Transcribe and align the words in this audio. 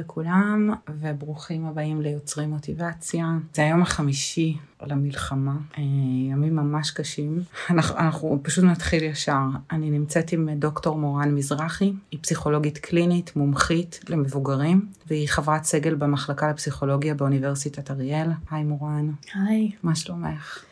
לכולם, 0.00 0.70
וברוכים 1.00 1.66
הבאים 1.66 2.00
ליוצרים 2.00 2.50
מוטיבציה. 2.50 3.26
זה 3.54 3.62
היום 3.62 3.82
החמישי 3.82 4.56
למלחמה, 4.82 5.56
אה, 5.78 5.82
ימים 6.30 6.56
ממש 6.56 6.90
קשים. 6.90 7.42
אנחנו, 7.70 7.98
אנחנו 7.98 8.40
פשוט 8.42 8.64
נתחיל 8.64 9.02
ישר. 9.02 9.42
אני 9.70 9.90
נמצאת 9.90 10.32
עם 10.32 10.48
דוקטור 10.50 10.98
מורן 10.98 11.34
מזרחי, 11.34 11.92
היא 12.10 12.18
פסיכולוגית 12.22 12.78
קלינית, 12.78 13.36
מומחית 13.36 14.00
למבוגרים, 14.08 14.86
והיא 15.06 15.28
חברת 15.28 15.64
סגל 15.64 15.94
במחלקה 15.94 16.50
לפסיכולוגיה 16.50 17.14
באוניברסיטת 17.14 17.90
אריאל. 17.90 18.28
היי 18.50 18.64
מורן. 18.64 19.10
היי. 19.34 19.70
מה 19.82 19.94
שלומך? 19.94 20.64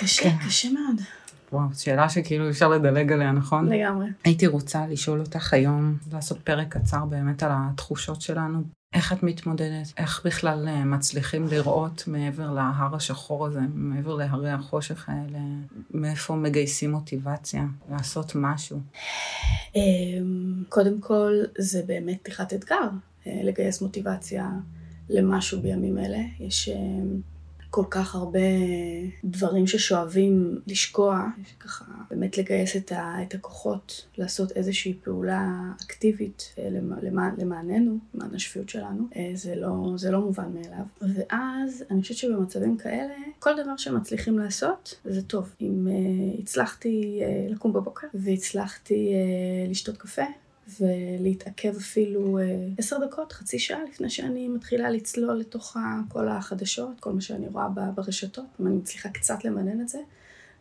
קשה, 0.00 0.22
כן. 0.22 0.36
קשה 0.46 0.68
מאוד. 0.68 1.00
וואו, 1.54 1.68
שאלה 1.74 2.08
שכאילו 2.08 2.50
אפשר 2.50 2.68
לדלג 2.68 3.12
עליה, 3.12 3.32
נכון? 3.32 3.68
לגמרי. 3.68 4.06
הייתי 4.24 4.46
רוצה 4.46 4.86
לשאול 4.86 5.20
אותך 5.20 5.52
היום, 5.52 5.96
לעשות 6.12 6.38
פרק 6.38 6.68
קצר 6.68 7.04
באמת 7.04 7.42
על 7.42 7.50
התחושות 7.54 8.20
שלנו. 8.20 8.62
איך 8.94 9.12
את 9.12 9.22
מתמודדת? 9.22 9.92
איך 9.96 10.22
בכלל 10.24 10.68
אה, 10.68 10.84
מצליחים 10.84 11.48
לראות 11.48 12.04
מעבר 12.06 12.50
להר 12.50 12.94
השחור 12.94 13.46
הזה, 13.46 13.60
מעבר 13.74 14.14
להרי 14.14 14.50
החושך 14.50 15.08
האלה? 15.08 15.38
מאיפה 15.90 16.34
מגייסים 16.34 16.90
מוטיבציה 16.90 17.64
לעשות 17.90 18.32
משהו? 18.34 18.78
אמ, 19.74 20.62
קודם 20.68 21.00
כל, 21.00 21.32
זה 21.58 21.82
באמת 21.86 22.18
פתיחת 22.22 22.52
אתגר, 22.52 22.88
אה, 23.26 23.40
לגייס 23.44 23.82
מוטיבציה 23.82 24.50
למשהו 25.10 25.62
בימים 25.62 25.98
אלה. 25.98 26.20
יש 26.40 26.68
אמ, 26.68 27.20
כל 27.74 27.84
כך 27.90 28.14
הרבה 28.14 28.38
דברים 29.24 29.66
ששואבים 29.66 30.60
לשקוע, 30.66 31.26
ככה 31.60 31.84
באמת 32.10 32.38
לגייס 32.38 32.76
את, 32.76 32.92
ה, 32.92 33.16
את 33.22 33.34
הכוחות, 33.34 34.06
לעשות 34.18 34.52
איזושהי 34.52 34.94
פעולה 35.04 35.48
אקטיבית 35.86 36.54
אה, 36.58 36.68
למע, 36.70 36.96
למע, 37.02 37.30
למעננו, 37.38 37.98
למען 38.14 38.34
השפיות 38.34 38.68
שלנו, 38.68 39.04
אה, 39.16 39.30
זה 39.34 39.54
לא, 39.54 39.92
זה 39.96 40.10
לא 40.10 40.20
מובן 40.20 40.52
מאליו. 40.54 40.84
ואז 41.00 41.84
אני 41.90 42.02
חושבת 42.02 42.16
שבמצבים 42.16 42.76
כאלה, 42.76 43.14
כל 43.38 43.62
דבר 43.62 43.76
שמצליחים 43.76 44.38
לעשות, 44.38 44.94
זה 45.04 45.22
טוב. 45.22 45.54
אם 45.60 45.86
uh, 45.86 46.40
הצלחתי 46.42 47.20
uh, 47.20 47.52
לקום 47.52 47.72
בבוקר, 47.72 48.06
והצלחתי 48.14 49.12
uh, 49.12 49.70
לשתות 49.70 49.96
קפה, 49.96 50.22
ולהתעכב 50.80 51.76
אפילו 51.76 52.38
אה, 52.38 52.44
עשר 52.78 53.06
דקות, 53.06 53.32
חצי 53.32 53.58
שעה 53.58 53.84
לפני 53.90 54.10
שאני 54.10 54.48
מתחילה 54.48 54.90
לצלול 54.90 55.36
לתוך 55.36 55.76
כל 56.08 56.28
החדשות, 56.28 57.00
כל 57.00 57.12
מה 57.12 57.20
שאני 57.20 57.48
רואה 57.48 57.68
ברשתות, 57.68 58.44
אם 58.60 58.66
אני 58.66 58.76
מצליחה 58.76 59.08
קצת 59.08 59.44
למנן 59.44 59.80
את 59.80 59.88
זה, 59.88 59.98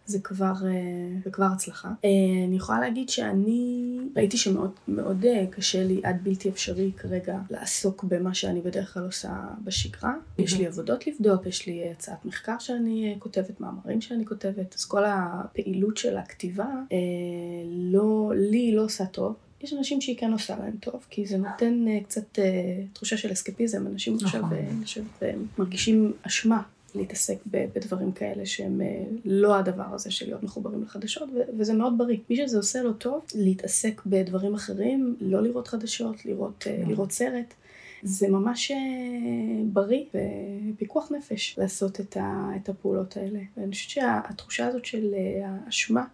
זה 0.05 0.19
כבר, 0.19 0.53
אה, 0.65 1.19
זה 1.23 1.31
כבר 1.31 1.45
הצלחה. 1.45 1.87
אה, 1.87 2.09
אני 2.47 2.55
יכולה 2.55 2.79
להגיד 2.79 3.09
שאני 3.09 3.97
ראיתי 4.15 4.37
שמאוד 4.37 4.71
מאוד 4.87 5.25
קשה 5.51 5.83
לי 5.83 6.01
עד 6.03 6.23
בלתי 6.23 6.49
אפשרי 6.49 6.91
כרגע 6.97 7.39
לעסוק 7.49 8.03
במה 8.03 8.33
שאני 8.33 8.61
בדרך 8.61 8.93
כלל 8.93 9.05
עושה 9.05 9.33
בשגרה. 9.63 10.13
יש 10.37 10.53
לי 10.53 10.67
עבודות 10.67 11.07
לבדוק, 11.07 11.45
יש 11.45 11.67
לי 11.67 11.91
הצעת 11.91 12.25
מחקר 12.25 12.59
שאני 12.59 13.15
כותבת, 13.19 13.61
מאמרים 13.61 14.01
שאני 14.01 14.25
כותבת, 14.25 14.75
אז 14.75 14.85
כל 14.85 15.03
הפעילות 15.05 15.97
של 15.97 16.17
הכתיבה 16.17 16.67
לא, 17.71 18.31
לי 18.35 18.75
לא 18.75 18.83
עושה 18.83 19.05
טוב. 19.05 19.35
יש 19.63 19.73
אנשים 19.73 20.01
שהיא 20.01 20.17
כן 20.17 20.33
עושה 20.33 20.55
להם 20.59 20.77
טוב, 20.79 21.05
כי 21.09 21.25
זה 21.25 21.37
נותן 21.37 21.85
uh, 21.87 22.03
קצת 22.03 22.39
uh, 22.39 22.93
תחושה 22.93 23.17
של 23.17 23.31
אסקפיזם, 23.31 23.87
אנשים 23.87 24.17
עכשיו 24.23 24.41
נכון. 24.41 24.57
uh, 25.19 25.23
מרגישים 25.57 26.13
אשמה 26.21 26.61
להתעסק 26.95 27.37
בדברים 27.45 28.11
כאלה 28.11 28.45
שהם 28.45 28.81
uh, 28.81 29.19
לא 29.25 29.55
הדבר 29.55 29.93
הזה 29.93 30.11
של 30.11 30.25
להיות 30.25 30.43
מחוברים 30.43 30.83
לחדשות, 30.83 31.29
וזה 31.57 31.73
מאוד 31.73 31.97
בריא. 31.97 32.17
מי 32.29 32.35
שזה 32.35 32.57
עושה 32.57 32.81
לו 32.81 32.93
טוב, 32.93 33.25
להתעסק 33.35 34.01
בדברים 34.05 34.53
אחרים, 34.53 35.15
לא 35.21 35.43
לראות 35.43 35.67
חדשות, 35.67 36.25
לראות, 36.25 36.67
uh, 36.67 36.89
לראות 36.89 37.11
סרט. 37.11 37.53
זה 38.05 38.29
ממש 38.29 38.71
בריא 39.65 40.03
ופיקוח 40.73 41.11
נפש 41.11 41.55
לעשות 41.59 41.99
את, 41.99 42.17
ה, 42.17 42.49
את 42.55 42.69
הפעולות 42.69 43.17
האלה. 43.17 43.39
ואני 43.57 43.71
חושבת 43.71 43.89
שהתחושה 43.89 44.67
הזאת 44.67 44.85
של 44.85 45.13
האשמה, 45.45 46.05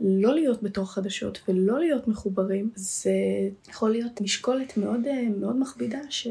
לא 0.00 0.34
להיות 0.34 0.62
בתוך 0.62 0.92
חדשות 0.92 1.40
ולא 1.48 1.80
להיות 1.80 2.08
מחוברים, 2.08 2.70
זה 2.74 3.12
יכול 3.68 3.90
להיות 3.90 4.20
משקולת 4.20 4.76
מאוד, 4.76 5.00
מאוד 5.40 5.60
מכבידה 5.60 5.98
ש, 6.10 6.28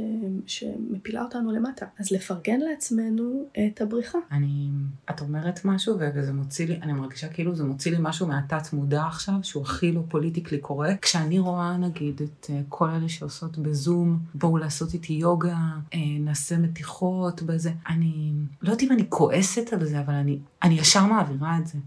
שמפילה 0.47 1.23
אותנו 1.23 1.51
למטה. 1.51 1.85
אז 1.99 2.11
לפרגן 2.11 2.59
לעצמנו 2.59 3.45
את 3.67 3.81
הבריחה. 3.81 4.17
אני, 4.31 4.69
את 5.09 5.21
אומרת 5.21 5.65
משהו 5.65 5.95
וזה 6.15 6.33
מוציא 6.33 6.67
לי, 6.67 6.79
אני 6.81 6.93
מרגישה 6.93 7.27
כאילו 7.27 7.55
זה 7.55 7.63
מוציא 7.63 7.91
לי 7.91 7.97
משהו 8.01 8.27
מהתת 8.27 8.73
מודע 8.73 9.05
עכשיו, 9.05 9.33
שהוא 9.43 9.63
הכי 9.63 9.91
לא 9.91 10.01
פוליטיקלי 10.09 10.57
קורקט. 10.57 11.01
כשאני 11.01 11.39
רואה 11.39 11.77
נגיד 11.77 12.21
את 12.21 12.47
אה, 12.49 12.61
כל 12.69 12.89
אלה 12.89 13.09
שעושות 13.09 13.57
בזום, 13.57 14.19
בואו 14.35 14.57
לעשות 14.57 14.93
איתי 14.93 15.13
יוגה, 15.13 15.57
אה, 15.93 15.99
נעשה 16.19 16.57
מתיחות 16.57 17.41
בזה, 17.41 17.71
אני 17.89 18.31
לא 18.61 18.69
יודעת 18.69 18.83
אם 18.83 18.91
אני 18.91 19.05
כועסת 19.09 19.73
על 19.73 19.85
זה, 19.85 19.99
אבל 19.99 20.13
אני, 20.13 20.39
אני 20.63 20.73
ישר 20.73 21.05
מעבירה 21.05 21.57
את 21.57 21.67
זה. 21.67 21.77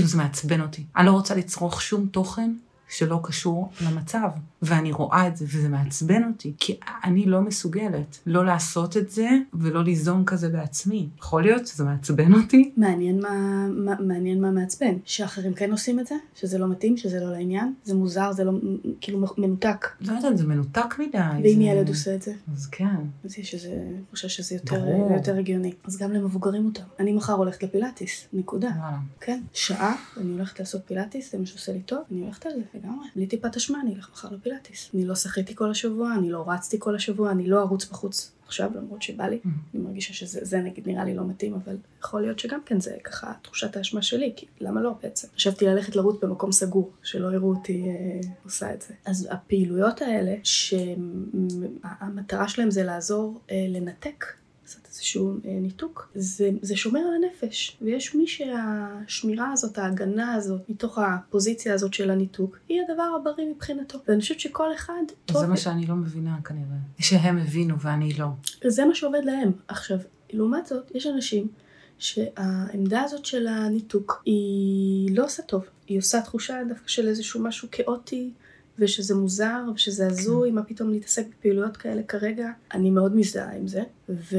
כאילו 0.00 0.10
זה 0.10 0.18
מעצבן 0.18 0.60
אותי. 0.60 0.84
אני 0.96 1.06
לא 1.06 1.10
רוצה 1.10 1.34
לצרוך 1.34 1.82
שום 1.82 2.06
תוכן 2.06 2.52
שלא 2.90 3.20
קשור 3.22 3.70
למצב. 3.86 4.28
ואני 4.62 4.92
רואה 4.92 5.28
את 5.28 5.36
זה, 5.36 5.44
וזה 5.48 5.68
מעצבן 5.68 6.22
אותי, 6.24 6.52
כי 6.58 6.78
אני 7.04 7.26
לא 7.26 7.40
מסוגלת 7.40 8.18
לא 8.26 8.44
לעשות 8.44 8.96
את 8.96 9.10
זה 9.10 9.28
ולא 9.54 9.84
ליזום 9.84 10.24
כזה 10.24 10.48
בעצמי. 10.48 11.08
יכול 11.18 11.42
להיות 11.42 11.66
שזה 11.66 11.84
מעצבן 11.84 12.32
אותי? 12.34 12.72
מעניין 12.76 13.20
מה, 13.20 13.66
מה, 13.68 13.94
מעניין 14.00 14.40
מה 14.40 14.50
מעצבן. 14.50 14.94
שאחרים 15.04 15.54
כן 15.54 15.70
עושים 15.70 16.00
את 16.00 16.06
זה? 16.06 16.14
שזה 16.34 16.58
לא 16.58 16.68
מתאים? 16.68 16.96
שזה 16.96 17.20
לא 17.20 17.32
לעניין? 17.32 17.74
זה 17.84 17.94
מוזר? 17.94 18.32
זה 18.32 18.44
לא, 18.44 18.52
כאילו 19.00 19.26
מנותק? 19.38 19.86
לא 20.00 20.12
יודעת, 20.12 20.38
זה 20.38 20.46
מנותק 20.46 20.98
מדי. 20.98 21.18
ואם 21.42 21.56
זה... 21.56 21.62
ילד 21.62 21.88
עושה 21.88 22.14
את 22.14 22.22
זה? 22.22 22.32
אז 22.52 22.66
כן. 22.66 22.96
אז 23.24 23.38
יש 23.38 23.54
איזה 23.54 23.82
חושב 24.10 24.28
שזה 24.28 24.54
יותר, 24.54 24.86
יותר 25.16 25.38
הגיוני. 25.38 25.72
אז 25.84 25.98
גם 25.98 26.12
למבוגרים 26.12 26.62
מותר. 26.62 26.82
אני 26.98 27.12
מחר 27.12 27.32
הולכת 27.32 27.62
לפילאטיס, 27.62 28.28
נקודה. 28.32 28.68
וואלה. 28.68 28.98
כן, 29.20 29.40
שעה, 29.52 29.96
אני 30.16 30.32
הולכת 30.32 30.60
לעשות 30.60 30.82
פילאטיס, 30.86 31.32
זה 31.32 31.38
מה 31.38 31.46
שעושה 31.46 31.72
לי 31.72 31.80
טוב, 31.80 31.98
אני 32.12 32.20
הולכת 32.20 32.46
על 32.46 32.52
זה 32.52 32.79
לגמרי. 32.82 33.06
בלי 33.16 33.26
טיפת 33.26 33.56
אשמה, 33.56 33.80
אני 33.80 33.94
אלך 33.94 34.10
מחר 34.12 34.28
לפילאטיס. 34.30 34.90
אני 34.94 35.04
לא 35.04 35.14
שחיתי 35.14 35.54
כל 35.54 35.70
השבוע, 35.70 36.14
אני 36.14 36.30
לא 36.30 36.44
רצתי 36.46 36.76
כל 36.78 36.94
השבוע, 36.94 37.30
אני 37.30 37.46
לא 37.46 37.60
ארוץ 37.60 37.90
בחוץ 37.90 38.32
עכשיו, 38.50 38.70
למרות 38.74 39.02
שבא 39.02 39.26
לי. 39.26 39.38
Mm-hmm. 39.44 39.74
אני 39.74 39.82
מרגישה 39.82 40.14
שזה 40.14 40.58
נגיד 40.58 40.88
נראה 40.88 41.04
לי 41.04 41.14
לא 41.14 41.24
מתאים, 41.28 41.54
אבל 41.54 41.76
יכול 42.00 42.20
להיות 42.20 42.38
שגם 42.38 42.60
כן 42.66 42.80
זה 42.80 42.96
ככה 43.04 43.32
תחושת 43.42 43.76
האשמה 43.76 44.02
שלי, 44.02 44.32
כי 44.36 44.46
למה 44.60 44.80
לא 44.80 44.94
בעצם? 45.02 45.28
חשבתי 45.34 45.66
ללכת 45.66 45.96
לרוץ 45.96 46.16
במקום 46.22 46.52
סגור, 46.52 46.90
שלא 47.02 47.34
יראו 47.34 47.54
אותי 47.54 47.88
אה, 47.88 48.20
עושה 48.44 48.74
את 48.74 48.82
זה. 48.82 48.94
אז 49.04 49.28
הפעילויות 49.30 50.02
האלה, 50.02 50.34
שהמטרה 50.42 51.68
שלהם 52.48 52.70
זה 52.70 52.82
לעזור 52.82 53.40
אה, 53.50 53.66
לנתק 53.68 54.24
לעשות 54.70 54.86
איזשהו 54.86 55.30
אה, 55.44 55.50
ניתוק, 55.60 56.10
זה, 56.14 56.50
זה 56.62 56.76
שומר 56.76 57.00
על 57.00 57.24
הנפש. 57.24 57.76
ויש 57.82 58.14
מי 58.14 58.26
שהשמירה 58.26 59.52
הזאת, 59.52 59.78
ההגנה 59.78 60.34
הזאת, 60.34 60.60
מתוך 60.68 60.98
הפוזיציה 60.98 61.74
הזאת 61.74 61.94
של 61.94 62.10
הניתוק, 62.10 62.58
היא 62.68 62.80
הדבר 62.88 63.08
הבריא 63.20 63.46
מבחינתו. 63.54 63.98
ואני 64.08 64.20
חושבת 64.20 64.40
שכל 64.40 64.74
אחד... 64.74 65.02
זה 65.32 65.46
מה 65.46 65.56
שאני 65.56 65.86
לא 65.86 65.94
מבינה 65.94 66.36
כנראה. 66.44 66.76
שהם 66.98 67.38
הבינו 67.38 67.80
ואני 67.80 68.12
לא. 68.12 68.26
זה 68.66 68.84
מה 68.84 68.94
שעובד 68.94 69.24
להם. 69.24 69.52
עכשיו, 69.68 69.98
לעומת 70.32 70.66
זאת, 70.66 70.90
יש 70.94 71.06
אנשים 71.06 71.48
שהעמדה 71.98 73.02
הזאת 73.02 73.24
של 73.24 73.46
הניתוק 73.46 74.22
היא 74.24 75.16
לא 75.16 75.24
עושה 75.24 75.42
טוב. 75.42 75.64
היא 75.86 75.98
עושה 75.98 76.20
תחושה 76.20 76.58
דווקא 76.68 76.88
של 76.88 77.08
איזשהו 77.08 77.42
משהו 77.42 77.68
כאוטי. 77.72 78.30
ושזה 78.80 79.14
מוזר, 79.14 79.62
ושזה 79.74 80.06
הזוי, 80.06 80.50
מה 80.50 80.62
פתאום 80.62 80.90
להתעסק 80.90 81.26
בפעילויות 81.26 81.76
כאלה 81.76 82.02
כרגע. 82.02 82.50
אני 82.74 82.90
מאוד 82.90 83.16
מזדהה 83.16 83.56
עם 83.56 83.68
זה. 83.68 83.82
ו... 84.08 84.36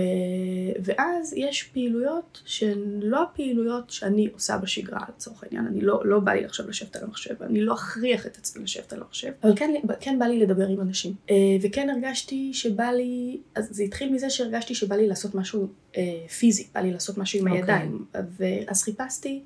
ואז 0.83 1.33
יש 1.37 1.63
פעילויות 1.63 2.41
שהן 2.45 2.99
לא 3.01 3.23
הפעילויות 3.23 3.89
שאני 3.89 4.29
עושה 4.33 4.57
בשגרה, 4.57 4.99
לצורך 5.15 5.43
העניין. 5.43 5.67
אני 5.67 5.81
לא, 5.81 6.01
לא 6.05 6.19
בא 6.19 6.31
לי 6.31 6.45
עכשיו 6.45 6.69
לשבת 6.69 6.95
על 6.95 7.03
המחשב, 7.03 7.43
אני 7.43 7.61
לא 7.61 7.73
אכריח 7.73 8.25
את 8.25 8.37
עצמי 8.37 8.63
לשבת 8.63 8.93
על 8.93 8.99
המחשב, 8.99 9.31
אבל 9.43 9.53
כן, 9.55 9.73
כן 9.99 10.19
בא 10.19 10.25
לי 10.25 10.39
לדבר 10.39 10.67
עם 10.67 10.81
אנשים. 10.81 11.13
אה, 11.29 11.35
וכן 11.61 11.89
הרגשתי 11.89 12.53
שבא 12.53 12.83
לי, 12.91 13.37
אז 13.55 13.67
זה 13.71 13.83
התחיל 13.83 14.13
מזה 14.13 14.29
שהרגשתי 14.29 14.75
שבא 14.75 14.95
לי 14.95 15.07
לעשות 15.07 15.35
משהו 15.35 15.67
אה, 15.97 16.27
פיזי, 16.39 16.67
בא 16.73 16.81
לי 16.81 16.91
לעשות 16.91 17.17
משהו 17.17 17.39
עם 17.39 17.47
okay. 17.47 17.59
אוקיי. 17.59 17.75
הידיים. 17.75 18.05
ואז 18.37 18.83
חיפשתי 18.83 19.41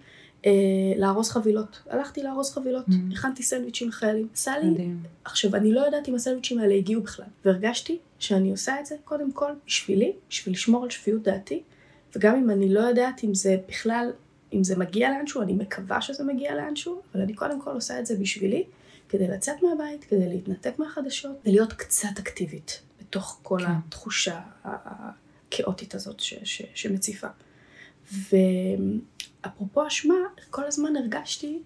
לארוז 0.98 1.30
חבילות. 1.30 1.84
הלכתי 1.90 2.24
לארוז 2.24 2.52
חבילות, 2.52 2.88
mm-hmm. 2.88 3.14
הכנתי 3.14 3.44
סנדוויצ'ים 3.44 3.88
לחיילים. 3.88 4.28
עשה 4.34 4.58
לי... 4.58 4.70
מדהים. 4.70 5.04
עכשיו, 5.26 5.56
אני 5.56 5.72
לא 5.72 5.82
יודעת 5.82 6.10
אם 6.10 6.16
הסנדוויצ'ים 6.16 6.60
האלה 6.60 6.74
הגיעו 6.74 7.02
בכלל. 7.02 7.26
והרגשתי 7.46 7.98
שאני 8.20 8.52
עושה 8.52 8.80
את 8.80 8.86
זה 8.86 8.96
קודם 9.04 9.32
כל 9.32 9.52
בשבילי, 9.66 10.14
בשביל 10.30 10.54
לשמור 10.54 10.84
על 10.84 10.90
שפיות 10.90 11.24
דעתי, 11.24 11.64
וגם 12.16 12.36
אם 12.36 12.50
אני 12.50 12.74
לא 12.74 12.80
יודעת 12.80 13.24
אם 13.24 13.34
זה 13.34 13.58
בכלל, 13.68 14.12
אם 14.54 14.64
זה 14.64 14.78
מגיע 14.78 15.10
לאנשהו, 15.10 15.42
אני 15.42 15.54
מקווה 15.54 16.02
שזה 16.02 16.24
מגיע 16.24 16.56
לאנשהו, 16.56 17.02
אבל 17.14 17.22
אני 17.22 17.34
קודם 17.34 17.62
כל 17.62 17.72
עושה 17.72 18.00
את 18.00 18.06
זה 18.06 18.16
בשבילי, 18.18 18.64
כדי 19.10 19.28
לצאת 19.28 19.56
מהבית, 19.64 20.04
כדי 20.04 20.30
להתנתק 20.30 20.80
מהחדשות, 20.80 21.32
ולהיות 21.46 21.74
קצת 21.74 22.20
אקטיבית 22.20 22.82
בתוך 23.02 23.40
כל 23.44 23.60
כן. 23.60 23.66
התחושה 23.72 24.40
הכאוטית 24.64 25.96
הזאת 25.96 26.20
ש- 26.20 26.34
ש- 26.44 26.62
שמציפה. 26.74 27.28
ו... 28.14 28.36
אפרופו 29.46 29.88
אשמה, 29.88 30.16
כל 30.50 30.64
הזמן 30.66 30.96
הרגשתי 30.96 31.60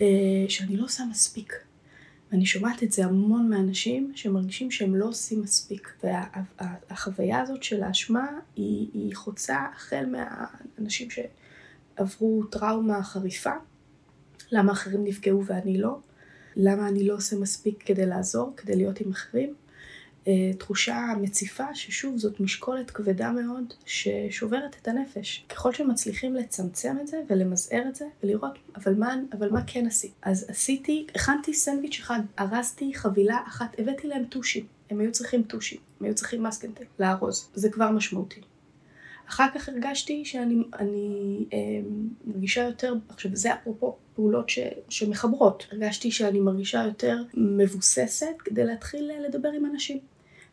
אה, 0.00 0.06
שאני 0.48 0.76
לא 0.76 0.84
עושה 0.84 1.04
מספיק. 1.10 1.52
אני 2.32 2.46
שומעת 2.46 2.82
את 2.82 2.92
זה 2.92 3.04
המון 3.04 3.48
מאנשים 3.48 4.12
שמרגישים 4.14 4.70
שהם 4.70 4.94
לא 4.94 5.04
עושים 5.04 5.42
מספיק. 5.42 6.04
והחוויה 6.04 7.40
הזאת 7.40 7.62
של 7.62 7.82
האשמה 7.82 8.26
היא, 8.56 8.88
היא 8.94 9.14
חוצה 9.16 9.66
החל 9.74 10.06
מהאנשים 10.06 11.08
שעברו 11.10 12.44
טראומה 12.44 13.02
חריפה, 13.02 13.52
למה 14.52 14.72
אחרים 14.72 15.04
נפגעו 15.04 15.44
ואני 15.46 15.78
לא, 15.78 15.98
למה 16.56 16.88
אני 16.88 17.06
לא 17.06 17.14
עושה 17.14 17.36
מספיק 17.36 17.82
כדי 17.86 18.06
לעזור, 18.06 18.52
כדי 18.56 18.76
להיות 18.76 19.00
עם 19.00 19.10
אחרים. 19.10 19.54
אה, 20.28 20.52
תחושה 20.58 21.06
מציפה 21.20 21.74
ששוב 21.74 22.16
זאת 22.16 22.40
משקולת 22.40 22.90
כבדה 22.90 23.32
מאוד 23.32 23.74
ששוברת 23.84 24.76
את 24.82 24.88
הנפש. 24.88 25.44
ככל 25.48 25.72
שמצליחים 25.72 26.34
לצמצם 26.34 26.96
את 27.00 27.06
זה 27.06 27.22
ולמזער 27.28 27.82
את 27.88 27.94
זה 27.94 28.04
ולראות 28.22 28.58
אבל 28.76 28.94
מה, 28.94 29.14
אבל 29.32 29.50
מה 29.50 29.60
כן 29.66 29.86
עשיתי. 29.86 30.14
אז 30.22 30.46
עשיתי, 30.48 31.06
הכנתי 31.14 31.54
סנדוויץ' 31.54 31.98
אחד, 32.00 32.20
ארזתי 32.38 32.94
חבילה 32.94 33.38
אחת, 33.46 33.76
הבאתי 33.78 34.08
להם 34.08 34.24
טושי. 34.24 34.66
הם 34.90 35.00
היו 35.00 35.12
צריכים 35.12 35.42
טושי, 35.42 35.76
הם 36.00 36.06
היו 36.06 36.14
צריכים 36.14 36.42
מסקנטה 36.42 36.84
לארוז, 36.98 37.50
זה 37.54 37.70
כבר 37.70 37.90
משמעותי. 37.90 38.40
אחר 39.28 39.46
כך 39.54 39.68
הרגשתי 39.68 40.24
שאני 40.24 40.62
אני, 40.78 41.44
אה, 41.52 41.58
מרגישה 42.24 42.62
יותר, 42.62 42.94
עכשיו 43.08 43.36
זה 43.36 43.54
אפרופו 43.54 43.96
פעולות 44.14 44.48
ש, 44.48 44.58
שמחברות, 44.88 45.66
הרגשתי 45.72 46.10
שאני 46.10 46.40
מרגישה 46.40 46.82
יותר 46.84 47.22
מבוססת 47.34 48.34
כדי 48.44 48.64
להתחיל 48.64 49.10
לדבר 49.28 49.48
עם 49.48 49.66
אנשים. 49.66 49.98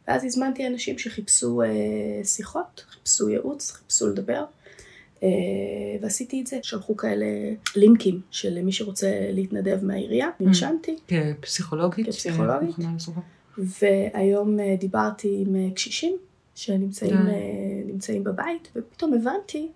ואז 0.07 0.23
הזמנתי 0.23 0.67
אנשים 0.67 0.97
שחיפשו 0.97 1.61
אה, 1.61 1.67
שיחות, 2.23 2.85
חיפשו 2.89 3.29
ייעוץ, 3.29 3.71
חיפשו 3.71 4.07
לדבר. 4.07 4.45
אה, 5.23 5.29
ועשיתי 6.01 6.41
את 6.41 6.47
זה, 6.47 6.59
שלחו 6.63 6.97
כאלה 6.97 7.25
לינקים 7.75 8.21
של 8.31 8.61
מי 8.61 8.71
שרוצה 8.71 9.11
להתנדב 9.31 9.85
מהעירייה, 9.85 10.27
mm. 10.27 10.43
נרשמתי. 10.43 10.95
כפסיכולוגית? 11.41 12.05
כפסיכולוגית. 12.05 12.75
והיום 13.57 14.59
אה, 14.59 14.75
דיברתי 14.79 15.43
עם 15.47 15.55
אה, 15.55 15.71
קשישים 15.75 16.17
שנמצאים 16.55 17.17
אה. 18.09 18.19
בבית, 18.23 18.71
ופתאום 18.75 19.13
הבנתי 19.13 19.67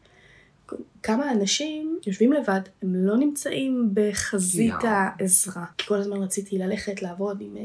כמה 1.03 1.31
אנשים 1.31 1.99
יושבים 2.07 2.33
לבד, 2.33 2.61
הם 2.81 2.95
לא 2.95 3.17
נמצאים 3.17 3.89
בחזית 3.93 4.73
yeah. 4.73 4.87
העזרה. 4.87 5.65
כי 5.77 5.87
כל 5.87 5.95
הזמן 5.95 6.17
רציתי 6.17 6.57
ללכת, 6.57 7.01
לעבוד, 7.01 7.41
עם, 7.41 7.55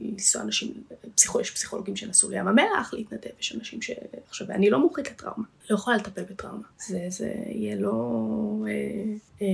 לנסוע 0.00 0.42
אנשים, 0.42 0.72
פסיכו, 1.14 1.40
יש 1.40 1.50
פסיכולוגים 1.50 1.96
שנסעו 1.96 2.30
לים 2.30 2.48
המלח, 2.48 2.94
להתנדב, 2.94 3.30
יש 3.40 3.54
אנשים 3.54 3.82
ש... 3.82 3.90
עכשיו, 4.28 4.50
אני 4.50 4.70
לא 4.70 4.78
מומחית 4.78 5.10
לטראומה, 5.10 5.44
לא 5.70 5.74
יכולה 5.74 5.96
לטפל 5.96 6.22
בטראומה. 6.22 6.62
זה, 6.86 7.06
זה 7.08 7.32
יהיה 7.46 7.76
לא... 7.76 8.64
אה, 8.66 8.72
אה, 9.42 9.46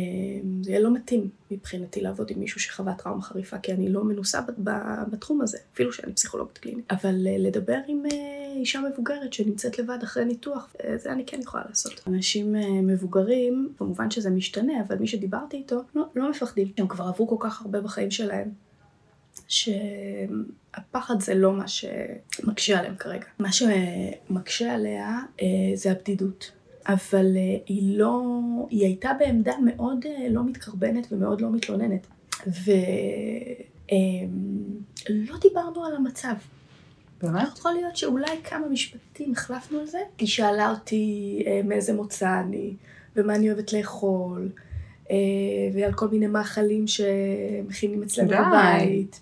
זה 0.63 0.71
יהיה 0.71 0.81
לא 0.81 0.95
מתאים 0.95 1.29
מבחינתי 1.51 2.01
לעבוד 2.01 2.31
עם 2.31 2.41
מישהו 2.41 2.61
שחווה 2.61 2.95
טראומה 2.95 3.23
חריפה, 3.23 3.59
כי 3.59 3.73
אני 3.73 3.89
לא 3.89 4.05
מנוסה 4.05 4.41
בתחום 5.11 5.41
הזה, 5.41 5.59
אפילו 5.75 5.93
שאני 5.93 6.13
פסיכולוגית 6.13 6.59
קלינית. 6.59 6.85
אבל 6.91 7.27
אה, 7.27 7.39
לדבר 7.39 7.79
עם 7.87 8.03
אישה 8.57 8.81
מבוגרת 8.81 9.33
שנמצאת 9.33 9.79
לבד 9.79 9.99
אחרי 10.03 10.25
ניתוח, 10.25 10.73
זה 10.97 11.13
אני 11.13 11.27
כן 11.27 11.41
יכולה 11.41 11.63
לעשות. 11.69 12.01
אנשים 12.07 12.55
מבוגרים, 12.83 13.08
כמובן 13.79 14.11
שזה 14.11 14.31
משתנה, 14.31 14.73
אבל 14.89 14.97
מי 14.99 15.07
שדיברתי 15.07 15.57
איתו, 15.57 15.81
לא, 15.95 16.05
לא 16.15 16.31
מפחדים. 16.31 16.73
הם 16.79 16.89
כבר 16.89 17.05
עברו 17.05 17.29
כל 17.29 17.37
כך 17.41 17.63
הרבה 17.63 17.81
בחיים 17.81 18.11
שלהם, 18.11 18.51
שהפחד 19.49 21.21
זה 21.21 21.35
לא 21.35 21.53
מה 21.53 21.69
שמקשה 21.69 22.79
עליהם 22.79 22.97
כרגע. 22.97 23.27
מה 23.39 23.49
שמקשה 23.53 24.75
עליה 24.75 25.21
זה 25.75 25.91
הבדידות. 25.91 26.53
אבל 26.89 27.37
אה, 27.37 27.57
היא 27.67 27.99
לא, 27.99 28.23
היא 28.71 28.85
הייתה 28.85 29.11
בעמדה 29.19 29.53
מאוד 29.65 30.07
אה, 30.07 30.29
לא 30.31 30.45
מתקרבנת 30.45 31.07
ומאוד 31.13 31.41
לא 31.41 31.51
מתלוננת. 31.51 32.07
ולא 32.47 32.75
אמ, 33.91 35.41
דיברנו 35.41 35.85
על 35.85 35.97
המצב. 35.97 36.35
באמת? 37.23 37.49
יכול 37.59 37.73
להיות 37.73 37.97
שאולי 37.97 38.43
כמה 38.45 38.69
משפטים 38.69 39.33
החלפנו 39.33 39.79
על 39.79 39.87
זה. 39.87 39.99
היא 40.19 40.29
שאלה 40.29 40.71
אותי 40.71 41.43
אה, 41.47 41.61
מאיזה 41.65 41.93
מוצא 41.93 42.41
אני, 42.41 42.75
ומה 43.19 43.35
אני 43.35 43.51
אוהבת 43.51 43.73
לאכול, 43.73 44.49
ועל 45.75 45.93
כל 45.93 46.09
מיני 46.09 46.27
מאכלים 46.27 46.87
שמכינים 46.87 48.03
אצלנו 48.03 48.29
בבית. 48.29 49.21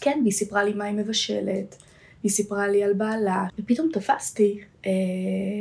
כן, 0.00 0.18
והיא 0.22 0.32
סיפרה 0.32 0.64
לי 0.64 0.74
מה 0.74 0.84
היא 0.84 0.96
מבשלת. 0.96 1.76
היא 2.22 2.30
סיפרה 2.30 2.68
לי 2.68 2.84
על 2.84 2.92
בעלה, 2.92 3.46
ופתאום 3.58 3.88
תפסתי 3.92 4.60
אה, 4.86 4.90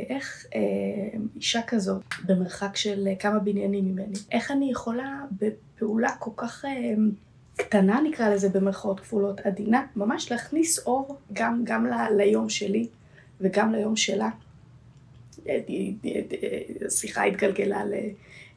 איך 0.10 0.46
אה, 0.56 1.20
אישה 1.36 1.62
כזאת, 1.68 2.02
במרחק 2.26 2.76
של 2.76 3.08
כמה 3.20 3.40
בניינים 3.40 3.86
ממני, 3.86 4.14
איך 4.32 4.52
אני 4.52 4.72
יכולה 4.72 5.26
בפעולה 5.42 6.10
כל 6.20 6.32
כך 6.38 6.66
אה, 6.66 6.94
קטנה 7.56 8.02
נקרא 8.02 8.30
לזה 8.30 8.50
במרכאות 8.50 9.00
כפולות, 9.00 9.40
עדינה, 9.40 9.86
ממש 9.96 10.32
להכניס 10.32 10.80
אור 10.88 11.18
גם, 11.34 11.62
גם 11.64 11.86
ל, 11.88 11.94
ליום 12.18 12.50
שלי 12.50 12.88
וגם 13.42 13.72
ליום 13.72 13.96
שלה. 13.96 14.30
השיחה 16.86 17.24
התגלגלה 17.24 17.86
ל... 17.86 17.94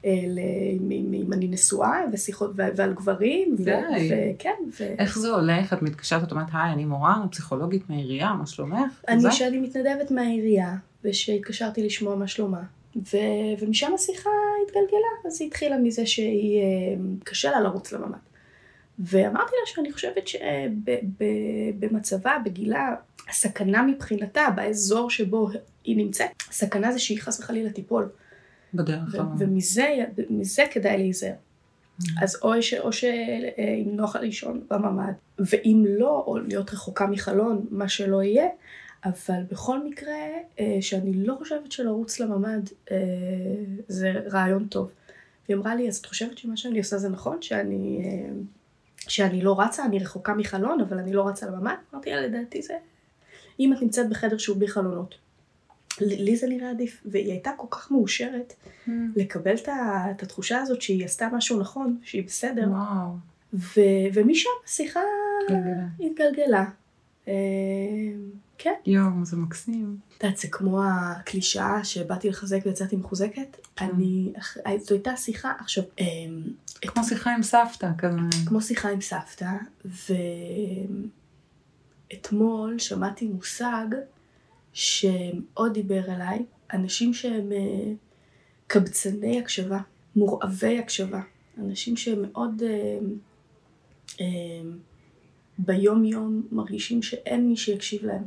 אם 0.05 1.33
אני 1.33 1.49
נשואה, 1.49 2.01
ושיחות 2.13 2.51
ועל 2.57 2.95
גברים, 2.95 3.57
וכן. 3.59 4.51
איך 4.99 5.19
זה 5.19 5.29
הולך? 5.29 5.73
את 5.73 5.83
מתקשרת, 5.83 6.23
את 6.23 6.33
אומרת, 6.33 6.47
היי, 6.53 6.73
אני 6.73 6.85
מורה, 6.85 7.17
אני 7.21 7.31
פסיכולוגית 7.31 7.91
מהעירייה, 7.91 8.33
מה 8.33 8.47
שלומך? 8.47 9.01
אני 9.09 9.33
שאני 9.33 9.59
מתנדבת 9.59 10.11
מהעירייה, 10.11 10.75
ושהתקשרתי 11.05 11.87
לשמוע 11.87 12.17
מה 12.17 12.27
שלומה. 12.27 12.63
ומשם 13.63 13.95
השיחה 13.95 14.31
התגלגלה, 14.67 15.09
אז 15.27 15.41
היא 15.41 15.49
התחילה 15.49 15.79
מזה 15.79 16.07
שהיא, 16.07 16.61
אה, 16.61 16.67
קשה 17.25 17.51
לה 17.51 17.61
לרוץ 17.61 17.93
לממ"ד. 17.93 18.34
ואמרתי 18.99 19.53
לה 19.61 19.67
שאני 19.67 19.93
חושבת 19.93 20.29
שבמצבה, 21.49 22.37
בגילה, 22.45 22.95
הסכנה 23.29 23.83
מבחינתה, 23.83 24.49
באזור 24.57 25.11
שבו 25.11 25.49
היא 25.85 25.97
נמצאת, 25.97 26.31
הסכנה 26.49 26.93
זה 26.93 26.99
שהיא 26.99 27.21
חס 27.21 27.41
וחלילה 27.41 27.71
תיפול. 27.71 28.09
בדרך 28.75 29.11
כלל. 29.11 29.21
ומזה 29.39 30.65
כדאי 30.71 30.97
להיזהר. 30.97 31.33
Mm. 32.01 32.05
אז 32.23 32.37
או, 32.43 32.63
ש, 32.63 32.75
או 32.75 32.93
שאם 32.93 33.91
נוח 33.93 34.17
לישון 34.17 34.61
בממ"ד, 34.71 35.13
ואם 35.39 35.85
לא, 35.89 36.25
או 36.27 36.39
להיות 36.39 36.73
רחוקה 36.73 37.07
מחלון, 37.07 37.67
מה 37.71 37.89
שלא 37.89 38.23
יהיה, 38.23 38.47
אבל 39.05 39.43
בכל 39.51 39.85
מקרה, 39.85 40.15
אה, 40.61 40.79
שאני 40.81 41.13
לא 41.15 41.35
חושבת 41.39 41.73
שלרוץ 41.73 42.21
לממ"ד 42.21 42.69
אה, 42.91 42.97
זה 43.89 44.13
רעיון 44.31 44.67
טוב. 44.67 44.91
היא 45.49 45.57
אמרה 45.57 45.75
לי, 45.75 45.89
אז 45.89 45.97
את 45.97 46.07
חושבת 46.07 46.39
שמה 46.39 46.57
שאני 46.57 46.79
עושה 46.79 46.99
זה 46.99 47.09
נכון? 47.09 47.43
שאני, 47.43 48.01
אה, 48.05 48.31
שאני 49.09 49.43
לא 49.43 49.61
רצה, 49.61 49.85
אני 49.85 49.99
רחוקה 49.99 50.35
מחלון, 50.35 50.81
אבל 50.81 50.99
אני 50.99 51.13
לא 51.13 51.29
רצה 51.29 51.47
לממ"ד? 51.47 51.75
אמרתי 51.95 52.11
לה, 52.11 52.21
לדעתי 52.21 52.63
זה... 52.63 52.75
אם 53.61 53.73
את 53.73 53.83
נמצאת 53.83 54.09
בחדר 54.09 54.39
שהוא 54.39 54.57
בלי 54.57 54.69
חלונות, 54.69 55.15
לי 56.01 56.37
זה 56.37 56.47
נראה 56.49 56.71
עדיף, 56.71 57.03
והיא 57.05 57.31
הייתה 57.31 57.51
כל 57.57 57.67
כך 57.71 57.91
מאושרת 57.91 58.53
mm. 58.87 58.91
לקבל 59.17 59.55
את 60.11 60.23
התחושה 60.23 60.59
הזאת 60.59 60.83
שהיא 60.83 61.05
עשתה 61.05 61.29
משהו 61.33 61.61
נכון, 61.61 61.99
שהיא 62.03 62.25
בסדר. 62.27 62.69
וואו. 62.71 63.11
ו- 63.55 64.09
ומשם 64.15 64.51
השיחה 64.65 65.01
התגלגלה. 66.01 66.65
אה, 67.29 67.33
כן. 68.59 68.75
יואו, 68.87 69.25
זה 69.25 69.37
מקסים. 69.37 69.97
את 70.19 70.25
יודעת, 70.25 70.39
זה 70.39 70.49
כמו 70.49 70.83
הקלישאה 70.85 71.85
שבאתי 71.85 72.29
לחזק 72.29 72.59
ויצאתי 72.67 72.97
מחוזקת. 72.97 73.57
כן. 73.77 73.89
אני, 73.95 74.33
זו 74.81 74.95
הייתה 74.95 75.17
שיחה, 75.17 75.53
עכשיו... 75.59 75.85
אה, 76.01 76.05
כמו 76.83 77.05
שיחה 77.05 77.35
עם 77.35 77.43
סבתא 77.43 77.91
כזה. 77.99 78.19
כמו 78.47 78.61
שיחה 78.63 78.91
עם 78.91 79.01
סבתא, 79.01 79.51
ואתמול 82.13 82.79
שמעתי 82.79 83.27
מושג 83.27 83.87
שמאוד 84.73 85.75
דיבר 85.75 86.15
אליי, 86.15 86.45
אנשים 86.73 87.15
שהם 87.15 87.53
אה, 87.53 87.93
קבצני 88.67 89.41
הקשבה, 89.41 89.79
מורעבי 90.17 90.79
הקשבה, 90.79 91.21
אנשים 91.59 91.97
שהם 91.97 92.23
מאוד 92.23 92.63
אה, 94.21 94.27
ביום 95.59 96.05
יום 96.05 96.43
מרגישים 96.53 97.03
שאין 97.03 97.49
מי 97.49 97.57
שיקשיב 97.57 98.05
להם. 98.05 98.25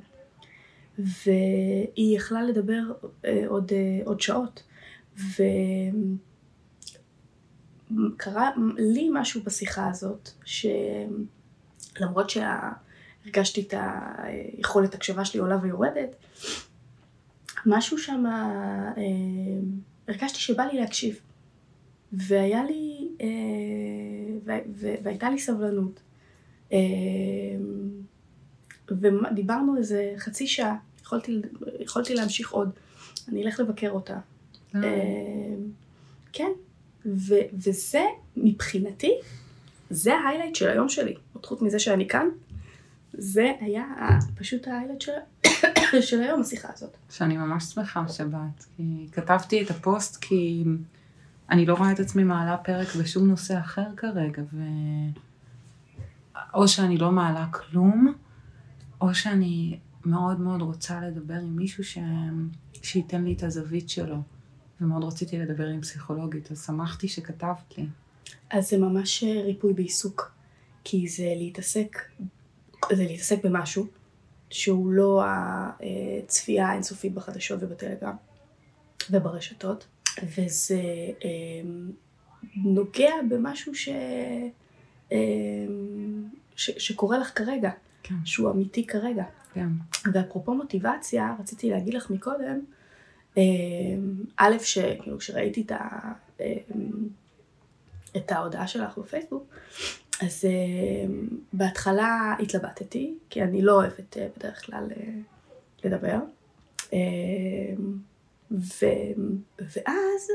והיא 0.98 2.18
יכלה 2.18 2.44
לדבר 2.44 2.82
אה, 3.26 3.44
עוד, 3.48 3.72
אה, 3.72 4.00
עוד 4.06 4.22
שעות, 4.22 4.64
וקרה 7.92 8.52
לי 8.78 9.10
משהו 9.14 9.42
בשיחה 9.44 9.90
הזאת, 9.90 10.30
שלמרות 10.46 12.30
שה... 12.30 12.72
הרגשתי 13.26 13.62
את 13.62 13.74
היכולת 14.18 14.96
הקשבה 14.96 15.26
שלי 15.26 15.40
עולה 15.40 15.58
ויורדת, 15.62 16.16
משהו 17.66 17.98
שם, 17.98 18.26
אה, 18.26 18.94
הרגשתי 20.08 20.40
שבא 20.40 20.64
לי 20.64 20.80
להקשיב. 20.80 21.20
והיה 22.14 22.64
לי, 22.64 23.10
אה, 23.22 24.54
והייתה 25.04 25.30
לי 25.30 25.40
סבלנות. 25.40 26.00
אה, 26.74 26.78
ודיברנו 28.88 29.78
איזה 29.78 30.14
חצי 30.18 30.48
שעה, 30.48 30.76
יכולתי, 31.08 31.42
יכולתי 31.80 32.16
להמשיך 32.16 32.52
עוד. 32.52 32.70
אני 33.28 33.44
אלך 33.44 33.60
לבקר 33.60 33.90
אותה. 33.90 34.20
אה. 34.76 34.82
כן, 36.34 36.52
ו, 37.06 37.34
וזה 37.54 38.06
מבחינתי 38.38 39.12
זה 39.90 40.16
ה 40.16 40.20
highlight 40.20 40.56
של 40.56 40.70
היום 40.70 40.90
שלי. 40.90 41.16
חוץ 41.44 41.62
מזה 41.62 41.80
שאני 41.80 42.08
כאן, 42.08 42.28
זה 43.14 43.52
היה 43.60 43.86
פשוט 44.36 44.68
ה 44.68 44.71
highlight 44.71 45.02
של, 45.02 45.12
של 46.08 46.22
היום, 46.22 46.42
השיחה 46.42 46.68
הזאת. 46.74 46.98
שאני 47.10 47.38
ממש 47.38 47.64
שמחה 47.64 48.08
שבאת, 48.08 48.66
כי 48.78 49.08
כתבתי 49.12 49.64
את 49.64 49.72
הפוסט 49.72 50.18
כי 50.22 50.64
אני 51.50 51.66
לא 51.66 51.74
רואה 51.74 51.92
את 51.92 52.00
עצמי 52.00 52.24
מעלה 52.24 52.58
פרק 52.58 52.96
בשום 52.96 53.28
נושא 53.28 53.60
אחר 53.60 53.88
כרגע, 53.98 54.42
ו... 54.54 54.62
או 56.54 56.68
שאני 56.68 56.98
לא 56.98 57.12
מעלה 57.12 57.46
כלום, 57.52 58.14
או 59.02 59.16
שאני 59.16 59.80
מאוד 60.08 60.40
מאוד 60.40 60.62
רוצה 60.62 61.02
לדבר 61.02 61.34
עם 61.34 61.56
מישהו 61.56 61.84
ש... 61.84 61.98
שייתן 62.82 63.24
לי 63.24 63.34
את 63.34 63.44
הזווית 63.44 63.90
שלו. 63.90 64.18
ומאוד 64.82 65.04
רציתי 65.04 65.38
לדבר 65.38 65.68
עם 65.68 65.82
פסיכולוגית, 65.82 66.52
אז 66.52 66.66
שמחתי 66.66 67.08
שכתבת 67.08 67.78
לי. 67.78 67.86
אז 68.50 68.70
זה 68.70 68.78
ממש 68.78 69.24
ריפוי 69.24 69.74
בעיסוק, 69.74 70.32
כי 70.84 71.08
זה 71.08 71.34
להתעסק, 71.38 71.98
זה 72.94 73.04
להתעסק 73.04 73.46
במשהו 73.46 73.88
שהוא 74.50 74.92
לא 74.92 75.24
הצפייה 75.26 76.68
האינסופית 76.68 77.14
בחדשות 77.14 77.60
ובטלגרם 77.62 78.16
וברשתות, 79.12 79.88
וזה 80.24 80.82
אמ, 81.24 81.92
נוגע 82.56 83.12
במשהו 83.30 83.76
ש... 83.76 83.90
אמ, 85.12 85.18
ש... 86.56 86.72
שקורה 86.78 87.18
לך 87.18 87.32
כרגע, 87.36 87.72
כן. 88.04 88.16
שהוא 88.26 88.52
אמיתי 88.52 88.88
כרגע. 88.88 89.24
כן. 89.58 89.70
ואפרופו 90.14 90.54
מוטיבציה, 90.54 91.36
רציתי 91.40 91.70
להגיד 91.70 91.94
לך 91.94 92.10
מקודם, 92.10 92.60
אמ, 93.38 93.44
א', 94.38 94.58
שכאילו 94.64 95.18
כשראיתי 95.18 95.62
את, 95.62 95.72
ה... 95.72 96.12
את 98.18 98.32
ההודעה 98.32 98.68
שלך 98.68 98.98
בפייסבוק, 98.98 99.44
אז 100.22 100.46
uh, 100.46 101.12
בהתחלה 101.54 102.36
התלבטתי, 102.40 103.14
כי 103.30 103.44
אני 103.44 103.62
לא 103.62 103.74
אוהבת 103.74 104.18
uh, 104.18 104.20
בדרך 104.38 104.66
כלל 104.66 104.84
uh, 104.92 105.00
לדבר. 105.84 106.20
ו, 108.52 108.86
ואז 109.60 110.30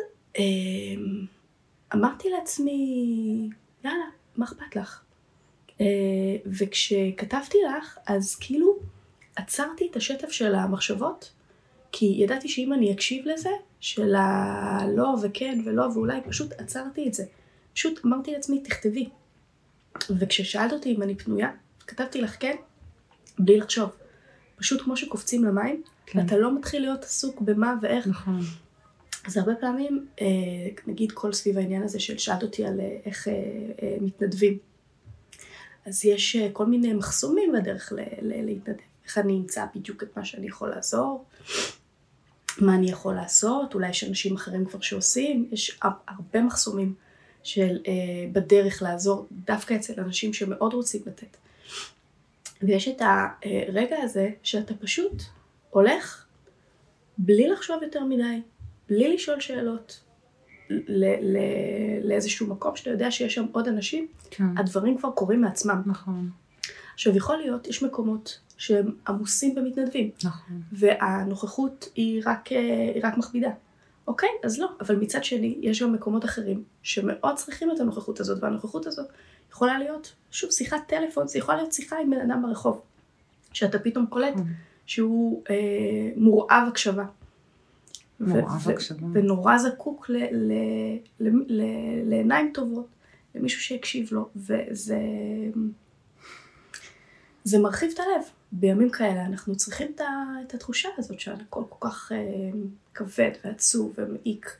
אמרתי 1.94 2.28
לעצמי, 2.30 3.50
יאללה, 3.84 4.04
מה 4.36 4.44
אכפת 4.44 4.76
לך? 4.76 5.02
Uh, 5.68 5.82
וכשכתבתי 6.46 7.58
לך, 7.68 7.98
אז 8.06 8.36
כאילו 8.36 8.71
עצרתי 9.36 9.88
את 9.90 9.96
השטף 9.96 10.30
של 10.30 10.54
המחשבות, 10.54 11.32
כי 11.92 12.14
ידעתי 12.18 12.48
שאם 12.48 12.72
אני 12.72 12.92
אקשיב 12.92 13.26
לזה, 13.26 13.50
של 13.80 14.14
הלא 14.14 15.14
וכן 15.22 15.60
ולא 15.64 15.82
ואולי, 15.94 16.20
פשוט 16.28 16.52
עצרתי 16.52 17.08
את 17.08 17.14
זה. 17.14 17.24
פשוט 17.74 18.00
אמרתי 18.06 18.32
לעצמי, 18.32 18.60
תכתבי. 18.60 19.08
וכששאלת 20.10 20.72
אותי 20.72 20.94
אם 20.96 21.02
אני 21.02 21.14
פנויה, 21.14 21.50
כתבתי 21.86 22.20
לך 22.20 22.36
כן, 22.40 22.56
בלי 23.38 23.56
לחשוב. 23.56 23.90
פשוט 24.56 24.82
כמו 24.82 24.96
שקופצים 24.96 25.44
למים, 25.44 25.82
כן. 26.06 26.18
ואתה 26.18 26.36
לא 26.36 26.58
מתחיל 26.58 26.82
להיות 26.82 27.04
עסוק 27.04 27.40
במה 27.40 27.74
ואיך. 27.82 28.06
נכון. 28.06 28.40
אז 29.26 29.36
הרבה 29.36 29.54
פעמים, 29.54 30.06
אה, 30.20 30.26
נגיד 30.86 31.12
כל 31.12 31.32
סביב 31.32 31.58
העניין 31.58 31.82
הזה 31.82 32.00
של 32.00 32.18
שאלת 32.18 32.42
אותי 32.42 32.64
על 32.64 32.80
אה, 32.80 32.96
איך 33.04 33.28
אה, 33.28 33.96
מתנדבים. 34.00 34.58
אז 35.86 36.04
יש 36.04 36.36
כל 36.52 36.66
מיני 36.66 36.92
מחסומים 36.92 37.52
בדרך 37.52 37.92
להתנדב. 38.22 38.91
איך 39.04 39.18
אני 39.18 39.36
אמצא 39.36 39.64
בדיוק 39.74 40.02
את 40.02 40.16
מה 40.16 40.24
שאני 40.24 40.46
יכול 40.46 40.70
לעזור, 40.70 41.24
מה 42.58 42.74
אני 42.74 42.90
יכול 42.90 43.14
לעשות, 43.14 43.74
אולי 43.74 43.88
יש 43.88 44.04
אנשים 44.04 44.34
אחרים 44.36 44.64
כבר 44.64 44.80
שעושים, 44.80 45.48
יש 45.52 45.78
הרבה 45.82 46.42
מחסומים. 46.42 46.94
של 47.42 47.78
אה, 47.86 47.92
בדרך 48.32 48.82
לעזור 48.82 49.26
דווקא 49.32 49.74
אצל 49.74 50.00
אנשים 50.00 50.32
שמאוד 50.32 50.72
רוצים 50.74 51.02
לתת. 51.06 51.36
ויש 52.62 52.88
את 52.88 53.02
הרגע 53.02 53.96
הזה 54.02 54.30
שאתה 54.42 54.74
פשוט 54.74 55.22
הולך 55.70 56.26
בלי 57.18 57.48
לחשוב 57.48 57.82
יותר 57.82 58.04
מדי, 58.04 58.42
בלי 58.88 59.14
לשאול 59.14 59.40
שאלות, 59.40 60.00
ל- 60.70 61.36
ל- 61.36 62.08
לאיזשהו 62.08 62.46
מקום 62.46 62.76
שאתה 62.76 62.90
יודע 62.90 63.10
שיש 63.10 63.34
שם 63.34 63.46
עוד 63.52 63.68
אנשים, 63.68 64.08
כן. 64.30 64.44
הדברים 64.58 64.98
כבר 64.98 65.10
קורים 65.10 65.40
מעצמם. 65.40 65.82
נכון. 65.86 66.30
עכשיו 67.02 67.16
יכול 67.16 67.36
להיות, 67.36 67.66
יש 67.66 67.82
מקומות 67.82 68.38
שהם 68.56 68.94
עמוסים 69.08 69.54
במתנדבים. 69.54 70.10
נכון. 70.24 70.62
והנוכחות 70.72 71.88
היא 71.94 72.22
רק, 72.26 72.52
אה, 72.52 72.92
היא 72.94 73.02
רק 73.04 73.18
מכבידה. 73.18 73.50
אוקיי, 74.06 74.28
אז 74.44 74.58
לא. 74.58 74.68
אבל 74.80 74.96
מצד 74.96 75.24
שני, 75.24 75.58
יש 75.60 75.82
גם 75.82 75.92
מקומות 75.92 76.24
אחרים 76.24 76.64
שמאוד 76.82 77.36
צריכים 77.36 77.70
את 77.70 77.80
הנוכחות 77.80 78.20
הזאת, 78.20 78.42
והנוכחות 78.42 78.86
הזאת 78.86 79.06
יכולה 79.50 79.78
להיות, 79.78 80.12
שוב, 80.30 80.50
שיחת 80.50 80.78
טלפון, 80.86 81.28
זה 81.28 81.38
יכולה 81.38 81.58
להיות 81.58 81.72
שיחה 81.72 81.96
עם 81.98 82.10
בן 82.10 82.30
אדם 82.30 82.42
ברחוב, 82.42 82.80
שאתה 83.52 83.78
פתאום 83.78 84.06
קולט 84.06 84.36
mm. 84.36 84.40
שהוא 84.86 85.42
אה, 85.50 85.54
מורעב 86.16 86.68
הקשבה. 86.68 87.04
מורעב 88.20 88.68
הקשבה. 88.70 89.06
ונורא 89.12 89.58
זקוק 89.58 90.10
ל- 90.10 90.16
ל- 90.16 90.98
ל- 91.20 91.44
ל- 91.48 92.10
לעיניים 92.10 92.50
טובות, 92.54 92.86
למישהו 93.34 93.60
שיקשיב 93.60 94.08
לו, 94.12 94.28
וזה 94.36 94.98
זה 97.44 97.58
מרחיב 97.58 97.90
את 97.94 97.98
הלב. 97.98 98.24
בימים 98.52 98.90
כאלה 98.90 99.26
אנחנו 99.26 99.56
צריכים 99.56 99.92
את 100.46 100.54
התחושה 100.54 100.88
הזאת 100.98 101.20
שהכל 101.20 101.62
כל 101.68 101.88
כך 101.88 102.12
אה, 102.12 102.50
כבד 102.94 103.30
ועצוב 103.44 103.94
ומעיק. 103.98 104.56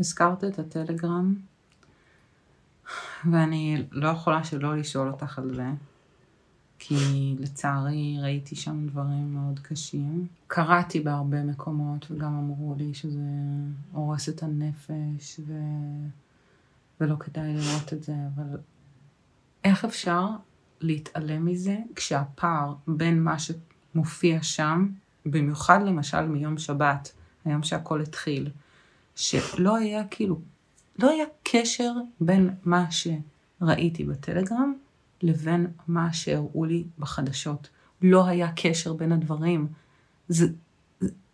הזכרת 0.00 0.44
את 0.44 0.58
הטלגרם, 0.58 1.34
ואני 3.30 3.84
לא 3.90 4.08
יכולה 4.08 4.44
שלא 4.44 4.76
לשאול 4.76 5.08
אותך 5.08 5.38
על 5.38 5.54
זה, 5.54 5.66
כי 6.78 7.36
לצערי 7.38 8.18
ראיתי 8.22 8.56
שם 8.56 8.86
דברים 8.86 9.34
מאוד 9.34 9.60
קשים. 9.62 10.26
קראתי 10.46 11.00
בהרבה 11.00 11.42
מקומות 11.42 12.10
וגם 12.10 12.38
אמרו 12.38 12.74
לי 12.78 12.94
שזה 12.94 13.18
הורס 13.92 14.28
את 14.28 14.42
הנפש 14.42 15.40
ו... 15.46 15.52
ולא 17.00 17.16
כדאי 17.16 17.54
לראות 17.54 17.92
את 17.92 18.02
זה, 18.02 18.14
אבל 18.34 18.58
איך 19.64 19.84
אפשר 19.84 20.26
להתעלם 20.80 21.44
מזה 21.44 21.76
כשהפער 21.94 22.74
בין 22.86 23.22
מה 23.22 23.36
שמופיע 23.38 24.42
שם, 24.42 24.88
במיוחד 25.26 25.80
למשל 25.82 26.26
מיום 26.26 26.58
שבת, 26.58 27.12
היום 27.44 27.62
שהכל 27.62 28.00
התחיל, 28.00 28.50
שלא 29.14 29.76
היה 29.76 30.06
כאילו, 30.06 30.40
לא 30.98 31.10
היה 31.10 31.24
קשר 31.42 31.92
בין 32.20 32.50
מה 32.64 32.86
שראיתי 32.90 34.04
בטלגרם 34.04 34.74
לבין 35.22 35.66
מה 35.88 36.12
שהראו 36.12 36.64
לי 36.64 36.84
בחדשות. 36.98 37.68
לא 38.02 38.26
היה 38.26 38.52
קשר 38.56 38.92
בין 38.92 39.12
הדברים. 39.12 39.68
זה, 40.28 40.46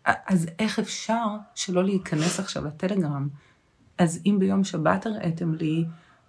אז 0.04 0.46
איך 0.58 0.78
אפשר 0.78 1.26
שלא 1.54 1.84
להיכנס 1.84 2.40
עכשיו 2.40 2.64
לטלגרם? 2.64 3.28
אז 3.98 4.20
אם 4.26 4.36
ביום 4.38 4.64
שבת 4.64 5.06
הראיתם 5.06 5.54
לי 5.54 5.84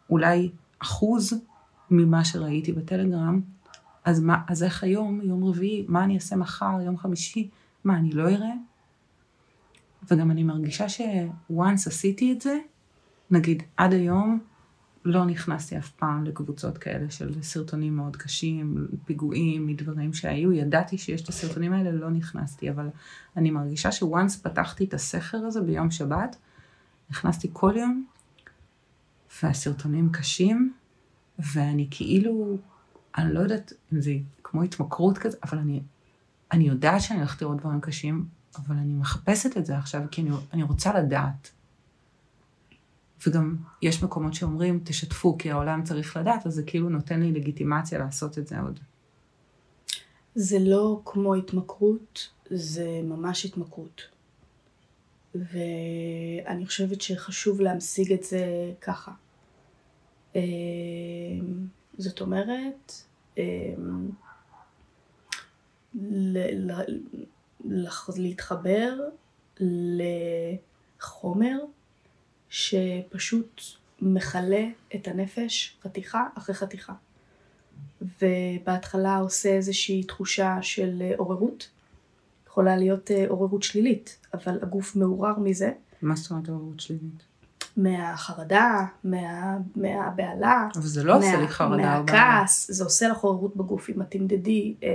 אולי 0.10 0.50
אחוז 0.80 1.34
ממה 1.91 2.25
שראיתי 2.25 2.72
בטלגרם, 2.72 3.41
אז, 4.06 4.20
מה, 4.20 4.41
אז 4.48 4.63
איך 4.63 4.84
היום, 4.84 5.22
יום 5.24 5.44
רביעי, 5.44 5.86
מה 5.88 6.03
אני 6.03 6.15
אעשה 6.15 6.36
מחר, 6.36 6.82
יום 6.86 6.98
חמישי, 6.98 7.50
מה, 7.84 7.98
אני 7.98 8.12
לא 8.12 8.29
אראה? 8.29 8.53
וגם 10.12 10.32
אני 10.32 10.44
מרגישה 10.44 10.89
ש-once 10.89 11.88
עשיתי 11.88 12.34
את 12.34 12.41
זה, 12.41 12.58
נגיד 13.32 13.63
עד 13.77 13.94
היום 13.94 14.39
לא 15.06 15.25
נכנסתי 15.25 15.77
אף 15.77 15.91
פעם 15.91 16.24
לקבוצות 16.24 16.77
כאלה 16.77 17.12
של 17.12 17.41
סרטונים 17.41 17.96
מאוד 17.96 18.15
קשים, 18.15 18.88
פיגועים, 19.06 19.67
מדברים 19.67 20.13
שהיו, 20.13 20.51
ידעתי 20.51 20.98
שיש 20.98 21.22
את 21.22 21.29
הסרטונים 21.29 21.74
האלה, 21.74 21.91
לא 21.91 22.10
נכנסתי, 22.10 22.70
אבל 22.70 22.89
אני 23.38 23.51
מרגישה 23.51 23.91
ש-once 23.91 24.44
פתחתי 24.44 24.86
את 24.86 24.94
הסכר 24.94 25.38
הזה 25.38 25.62
ביום 25.62 25.91
שבת, 25.91 26.36
נכנסתי 27.10 27.50
כל 27.53 27.74
יום, 27.77 28.06
והסרטונים 29.44 30.10
קשים, 30.12 30.74
ואני 31.39 31.88
כאילו, 31.91 32.58
אני 33.17 33.34
לא 33.34 33.39
יודעת 33.39 33.74
אם 33.94 34.01
זה 34.01 34.12
כמו 34.44 34.63
התמכרות 34.63 35.17
כזה, 35.17 35.38
אבל 35.44 35.58
אני, 35.58 35.82
אני 36.51 36.63
יודעת 36.63 37.01
שאני 37.01 37.20
הולכת 37.20 37.41
לראות 37.41 37.58
דברים 37.58 37.82
קשים, 37.82 38.25
אבל 38.56 38.75
אני 38.75 38.94
מחפשת 38.94 39.58
את 39.58 39.65
זה 39.65 39.77
עכשיו, 39.77 40.01
כי 40.12 40.22
אני, 40.22 40.29
אני 40.53 40.63
רוצה 40.63 41.00
לדעת. 41.00 41.51
וגם 43.27 43.56
יש 43.82 44.03
מקומות 44.03 44.34
שאומרים, 44.34 44.79
תשתפו, 44.84 45.38
כי 45.38 45.51
העולם 45.51 45.84
צריך 45.84 46.17
לדעת, 46.17 46.48
אז 46.48 46.53
זה 46.53 46.63
כאילו 46.63 46.89
נותן 46.89 47.20
לי 47.20 47.32
לגיטימציה 47.32 48.00
לעשות 48.00 48.38
את 48.38 48.48
זה 48.48 48.60
עוד. 48.60 48.79
זה 50.36 50.60
לא 50.60 51.01
כמו 51.06 51.36
התמכרות, 51.36 52.29
זה 52.50 53.01
ממש 53.03 53.46
התמכרות. 53.46 54.01
ואני 55.36 56.65
חושבת 56.65 57.01
שחשוב 57.01 57.62
להמשיג 57.62 58.13
את 58.13 58.24
זה 58.24 58.72
ככה. 58.82 59.12
אמ, 60.38 61.67
זאת 61.98 62.22
אומרת, 62.22 62.91
אמ, 63.38 64.10
להתחבר 68.17 69.00
לחומר 71.00 71.60
שפשוט 72.50 73.62
מכלה 74.01 74.67
את 74.96 75.08
הנפש 75.08 75.77
חתיכה 75.84 76.27
אחרי 76.38 76.56
חתיכה. 76.56 76.94
ובהתחלה 78.01 79.17
עושה 79.17 79.50
איזושהי 79.50 80.03
תחושה 80.03 80.58
של 80.62 81.03
עוררות. 81.17 81.70
יכולה 82.48 82.77
להיות 82.77 83.12
אה, 83.12 83.25
עוררות 83.27 83.63
שלילית, 83.63 84.17
אבל 84.34 84.60
הגוף 84.62 84.96
מעורר 84.96 85.39
מזה. 85.39 85.72
מה 86.01 86.15
זאת 86.15 86.32
אומרת 86.32 86.50
עוררות 86.50 86.79
שלילית? 86.79 87.24
מהחרדה, 87.78 88.86
מה, 89.04 89.58
מהבהלה. 89.76 90.68
אבל 90.76 90.86
זה 90.86 91.04
לא 91.04 91.20
מה, 91.20 91.26
עושה 91.26 91.42
לי 91.42 91.48
חרדה. 91.48 91.76
מהכעס, 91.78 92.72
זה 92.72 92.84
עושה 92.84 93.08
לך 93.08 93.18
עוררות 93.18 93.56
בגוף. 93.56 93.90
אם 93.90 94.02
את 94.02 94.12
תמדדי, 94.12 94.76
אה, 94.84 94.90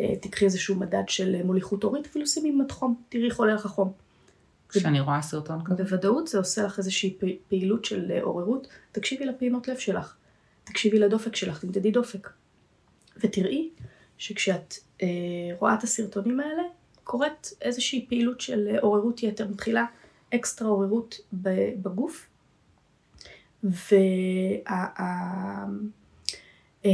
אה, 0.00 0.16
תקחי 0.16 0.44
איזשהו 0.44 0.76
מדד 0.76 1.08
של 1.08 1.42
מוליכות 1.44 1.82
הורית, 1.82 2.06
אפילו 2.06 2.26
שימי 2.26 2.50
מד 2.50 2.72
חום, 2.72 2.94
תראי 3.08 3.26
איך 3.26 3.38
עולה 3.38 3.54
לך 3.54 3.66
חום. 3.66 3.92
כשאני 4.68 5.00
רואה 5.00 5.22
סרטון 5.22 5.64
כזה? 5.64 5.84
בוודאות 5.84 6.28
זה 6.28 6.38
עושה 6.38 6.62
לך 6.62 6.78
איזושהי 6.78 7.16
פעילות 7.48 7.84
של 7.84 8.12
עוררות. 8.22 8.66
תקשיבי 8.92 9.24
לפעימות 9.26 9.68
לב 9.68 9.76
שלך. 9.76 10.16
תקשיבי 10.64 10.98
לדופק 10.98 11.36
שלך, 11.36 11.60
תמדדי 11.60 11.90
דופק. 11.90 12.30
ותראי 13.16 13.70
שכשאת 14.18 14.74
אה, 15.02 15.08
רואה 15.58 15.74
את 15.74 15.82
הסרטונים 15.82 16.40
האלה, 16.40 16.62
קורית 17.04 17.52
איזושהי 17.62 18.06
פעילות 18.08 18.40
של 18.40 18.68
אה, 18.68 18.80
עוררות 18.80 19.22
יתר, 19.22 19.48
מתחילה 19.48 19.84
אקסטרה 20.34 20.68
עוררות 20.68 21.20
בגוף. 21.82 22.26
וה... 23.62 24.66
אה, 26.84 26.90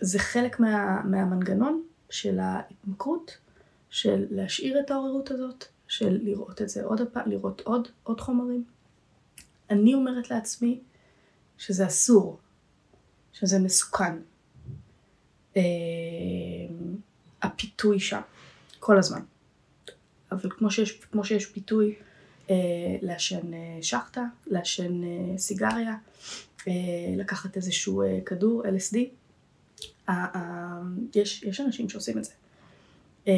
זה 0.00 0.18
חלק 0.18 0.60
מה, 0.60 1.02
מהמנגנון 1.04 1.82
של 2.10 2.38
ההתמכרות, 2.38 3.38
של 3.90 4.26
להשאיר 4.30 4.80
את 4.80 4.90
העוררות 4.90 5.30
הזאת, 5.30 5.64
של 5.88 6.18
לראות 6.22 6.62
את 6.62 6.68
זה 6.68 6.84
עוד 6.84 7.00
הפעם, 7.00 7.30
לראות 7.30 7.60
עוד, 7.60 7.88
עוד 8.02 8.20
חומרים. 8.20 8.64
אני 9.70 9.94
אומרת 9.94 10.30
לעצמי, 10.30 10.80
שזה 11.58 11.86
אסור, 11.86 12.38
שזה 13.32 13.58
מסוכן. 13.58 14.16
אה, 15.56 15.62
הפיתוי 17.42 18.00
שם, 18.00 18.20
כל 18.80 18.98
הזמן. 18.98 19.20
אבל 20.34 20.50
כמו 20.50 20.70
שיש, 20.70 20.92
כמו 20.92 21.24
שיש 21.24 21.46
פיתוי 21.46 21.94
אה, 22.50 22.56
לעשן 23.02 23.54
אה, 23.54 23.78
שחטה, 23.82 24.24
לעשן 24.46 25.04
אה, 25.04 25.38
סיגריה, 25.38 25.96
אה, 26.68 26.72
לקחת 27.16 27.56
איזשהו 27.56 28.02
אה, 28.02 28.18
כדור, 28.26 28.62
LSD, 28.62 28.96
אה, 30.08 30.26
אה, 30.34 30.80
יש, 31.14 31.42
יש 31.42 31.60
אנשים 31.60 31.88
שעושים 31.88 32.18
את 32.18 32.24
זה. 32.24 32.32
אה, 33.28 33.32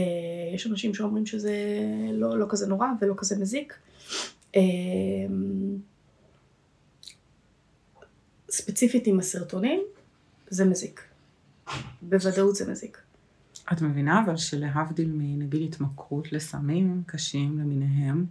יש 0.55 0.67
אנשים 0.67 0.95
שאומרים 0.95 1.27
שזה 1.27 1.55
לא, 2.13 2.39
לא 2.39 2.47
כזה 2.49 2.67
נורא 2.67 2.87
ולא 3.01 3.15
כזה 3.17 3.37
מזיק. 3.39 3.75
אה, 4.57 4.63
ספציפית 8.51 9.07
עם 9.07 9.19
הסרטונים, 9.19 9.83
זה 10.49 10.65
מזיק. 10.65 11.03
בוודאות 12.03 12.55
זה 12.57 12.71
מזיק. 12.71 12.99
את 13.73 13.83
מבינה 13.83 14.23
אבל 14.25 14.37
שלהבדיל 14.37 15.11
מנגיד 15.13 15.63
התמכרות 15.63 16.33
לסמים 16.33 17.03
קשים 17.07 17.59
למיניהם, 17.59 18.27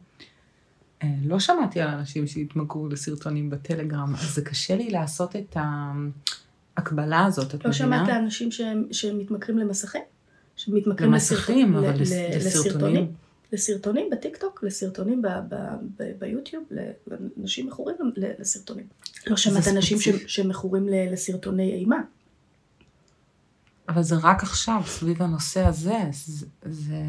אה, 1.03 1.09
לא 1.23 1.39
שמעתי 1.39 1.81
על 1.81 1.87
אנשים 1.89 2.27
שהתמכרו 2.27 2.87
לסרטונים 2.87 3.49
בטלגרם, 3.49 4.13
אז 4.15 4.35
זה 4.35 4.41
קשה 4.41 4.75
לי 4.75 4.89
לעשות 4.89 5.35
את 5.35 5.57
ההקבלה 6.77 7.25
הזאת, 7.25 7.55
את 7.55 7.65
לא 7.65 7.71
מבינה? 7.71 7.97
לא 7.97 8.05
שמעת 8.05 8.09
אנשים 8.09 8.51
שהם, 8.51 8.83
שמתמכרים 8.91 9.57
למסכים? 9.57 10.01
שמתמכרים 10.55 11.11
למסכים, 11.11 11.75
אבל 11.75 12.01
לסרטונים. 12.01 12.37
לסרטונים. 12.39 13.07
לסרטונים 13.53 14.09
בטיקטוק, 14.11 14.63
לסרטונים 14.63 15.21
ביוטיוב, 16.19 16.63
לאנשים 17.07 17.67
מכורים 17.67 17.95
לסרטונים. 18.39 18.85
לא 19.27 19.37
שמעת 19.37 19.67
אנשים 19.67 19.97
שמכורים 20.27 20.87
לסרטוני 20.89 21.73
אימה. 21.73 22.01
אבל 23.89 24.01
זה 24.01 24.15
רק 24.23 24.43
עכשיו, 24.43 24.81
סביב 24.85 25.21
הנושא 25.21 25.65
הזה. 25.65 25.99
זה, 26.11 26.45
זה, 26.65 27.03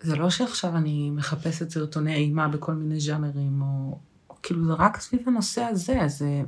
זה 0.00 0.16
לא 0.16 0.30
שעכשיו 0.30 0.76
אני 0.76 1.10
מחפשת 1.10 1.70
סרטוני 1.70 2.14
אימה 2.14 2.48
בכל 2.48 2.74
מיני 2.74 3.00
ז'אנרים, 3.00 3.62
או, 3.62 3.98
או 4.30 4.36
כאילו 4.42 4.66
זה 4.66 4.72
רק 4.72 5.00
סביב 5.00 5.28
הנושא 5.28 5.62
הזה. 5.62 5.98
זה... 6.06 6.42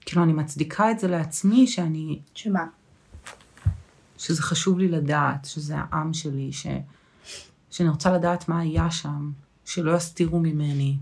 כאילו, 0.00 0.22
אני 0.22 0.32
מצדיקה 0.32 0.90
את 0.90 0.98
זה 0.98 1.08
לעצמי, 1.08 1.66
שאני... 1.66 2.20
שמה? 2.34 2.66
שזה 4.18 4.42
חשוב 4.42 4.78
לי 4.78 4.88
לדעת, 4.88 5.44
שזה 5.44 5.74
העם 5.78 6.14
שלי, 6.14 6.52
ש... 6.52 6.66
שאני 7.70 7.88
רוצה 7.88 8.12
לדעת 8.12 8.48
מה 8.48 8.60
היה 8.60 8.90
שם, 8.90 9.32
שלא 9.64 9.96
יסתירו 9.96 10.40
ממני, 10.40 10.96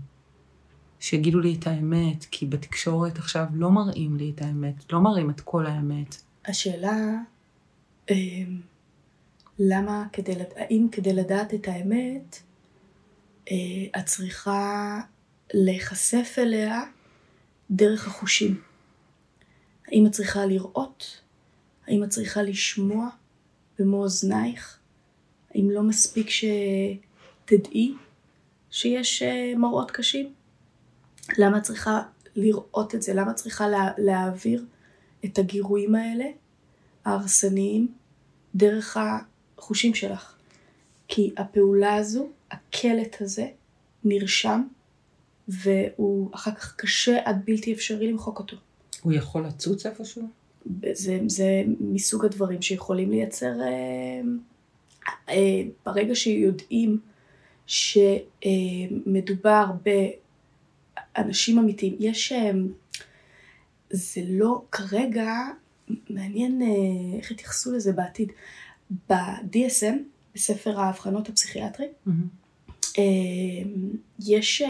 שיגידו 0.99 1.39
לי 1.39 1.55
את 1.59 1.67
האמת, 1.67 2.25
כי 2.31 2.45
בתקשורת 2.45 3.17
עכשיו 3.17 3.45
לא 3.53 3.71
מראים 3.71 4.15
לי 4.15 4.31
את 4.35 4.41
האמת, 4.41 4.93
לא 4.93 5.01
מראים 5.01 5.29
את 5.29 5.41
כל 5.41 5.65
האמת. 5.65 6.21
השאלה, 6.45 7.17
אמ, 8.09 8.61
למה 9.59 10.05
כדי, 10.13 10.33
האם 10.55 10.87
כדי 10.91 11.13
לדעת 11.13 11.53
את 11.53 11.67
האמת, 11.67 12.39
אה, 13.51 13.99
את 13.99 14.05
צריכה 14.05 14.99
להיחשף 15.53 16.35
אליה 16.37 16.81
דרך 17.71 18.07
החושים? 18.07 18.61
האם 19.87 20.07
את 20.07 20.11
צריכה 20.11 20.45
לראות? 20.45 21.21
האם 21.87 22.03
את 22.03 22.09
צריכה 22.09 22.41
לשמוע 22.41 23.09
במו 23.79 23.97
אוזנייך? 23.97 24.79
האם 25.55 25.69
לא 25.71 25.83
מספיק 25.83 26.27
שתדעי 26.29 27.93
שיש 28.71 29.23
אה, 29.23 29.53
מראות 29.57 29.91
קשים? 29.91 30.33
למה 31.37 31.57
את 31.57 31.63
צריכה 31.63 32.01
לראות 32.35 32.95
את 32.95 33.01
זה? 33.01 33.13
למה 33.13 33.31
את 33.31 33.35
צריכה 33.35 33.67
לה, 33.67 33.91
להעביר 33.97 34.65
את 35.25 35.39
הגירויים 35.39 35.95
האלה, 35.95 36.25
ההרסניים, 37.05 37.87
דרך 38.55 38.97
החושים 39.57 39.93
שלך? 39.93 40.35
כי 41.07 41.33
הפעולה 41.37 41.95
הזו, 41.95 42.29
הקלט 42.51 43.21
הזה, 43.21 43.47
נרשם, 44.03 44.61
והוא 45.47 46.29
אחר 46.33 46.51
כך 46.51 46.75
קשה 46.75 47.17
עד 47.25 47.41
בלתי 47.45 47.73
אפשרי 47.73 48.11
למחוק 48.11 48.39
אותו. 48.39 48.57
הוא 49.01 49.13
יכול 49.13 49.45
לצוץ 49.45 49.85
איפשהו? 49.85 50.27
זה, 50.93 51.19
זה 51.27 51.63
מסוג 51.79 52.25
הדברים 52.25 52.61
שיכולים 52.61 53.11
לייצר... 53.11 53.61
אה, 53.61 54.21
אה, 55.29 55.61
ברגע 55.85 56.15
שיודעים 56.15 56.99
שמדובר 57.67 59.65
באנשים 61.15 61.59
אמיתיים, 61.59 61.95
יש, 61.99 62.31
אה, 62.31 62.51
זה 63.91 64.21
לא 64.29 64.61
כרגע, 64.71 65.33
מעניין 66.09 66.61
אה, 66.61 66.67
איך 67.17 67.31
יתייחסו 67.31 67.71
לזה 67.71 67.91
בעתיד. 67.93 68.31
ב-DSM, 69.09 69.95
בספר 70.35 70.79
האבחנות 70.79 71.29
הפסיכיאטרי, 71.29 71.87
mm-hmm. 72.07 73.01
יש 74.19 74.63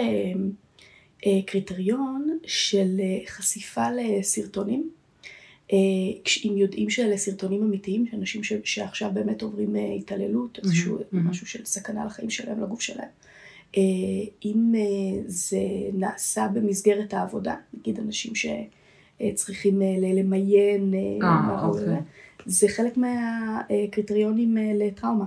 קריטריון 1.45 2.38
של 2.45 3.01
חשיפה 3.27 3.86
לסרטונים 3.91 4.89
אה, 5.73 5.77
אם 6.45 6.57
יודעים 6.57 6.89
שאלה 6.89 7.17
סרטונים 7.17 7.63
אמיתיים, 7.63 8.05
שאנשים 8.12 8.43
ש, 8.43 8.53
שעכשיו 8.63 9.12
באמת 9.13 9.41
עוברים 9.41 9.75
אה, 9.75 9.93
התעללות, 9.93 10.60
איזשהו 10.63 10.97
mm-hmm. 10.99 11.15
משהו 11.15 11.47
של 11.47 11.65
סכנה 11.65 12.05
לחיים 12.05 12.29
שלהם, 12.29 12.63
לגוף 12.63 12.81
שלהם. 12.81 13.10
אה, 13.77 13.81
אם 14.45 14.73
זה 15.25 15.60
נעשה 15.93 16.47
במסגרת 16.53 17.13
העבודה, 17.13 17.55
נגיד 17.73 17.99
אנשים 17.99 18.36
שצריכים 19.29 19.81
למיין, 20.15 20.93
אה, 21.23 21.63
אוקיי. 21.63 21.97
זה 22.45 22.67
חלק 22.67 22.97
מהקריטריונים 22.97 24.57
לטראומה 24.75 25.25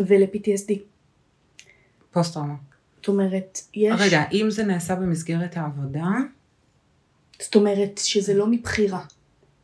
ול-PTSD. 0.00 0.72
פוסט 2.12 2.34
טראומה. 2.34 2.54
זאת 2.96 3.08
אומרת, 3.08 3.58
יש... 3.74 3.94
רגע, 3.98 4.24
אם 4.32 4.46
זה 4.50 4.64
נעשה 4.64 4.94
במסגרת 4.94 5.56
העבודה... 5.56 6.06
זאת 7.42 7.54
אומרת 7.54 8.00
שזה 8.04 8.34
לא 8.34 8.46
מבחירה. 8.46 9.04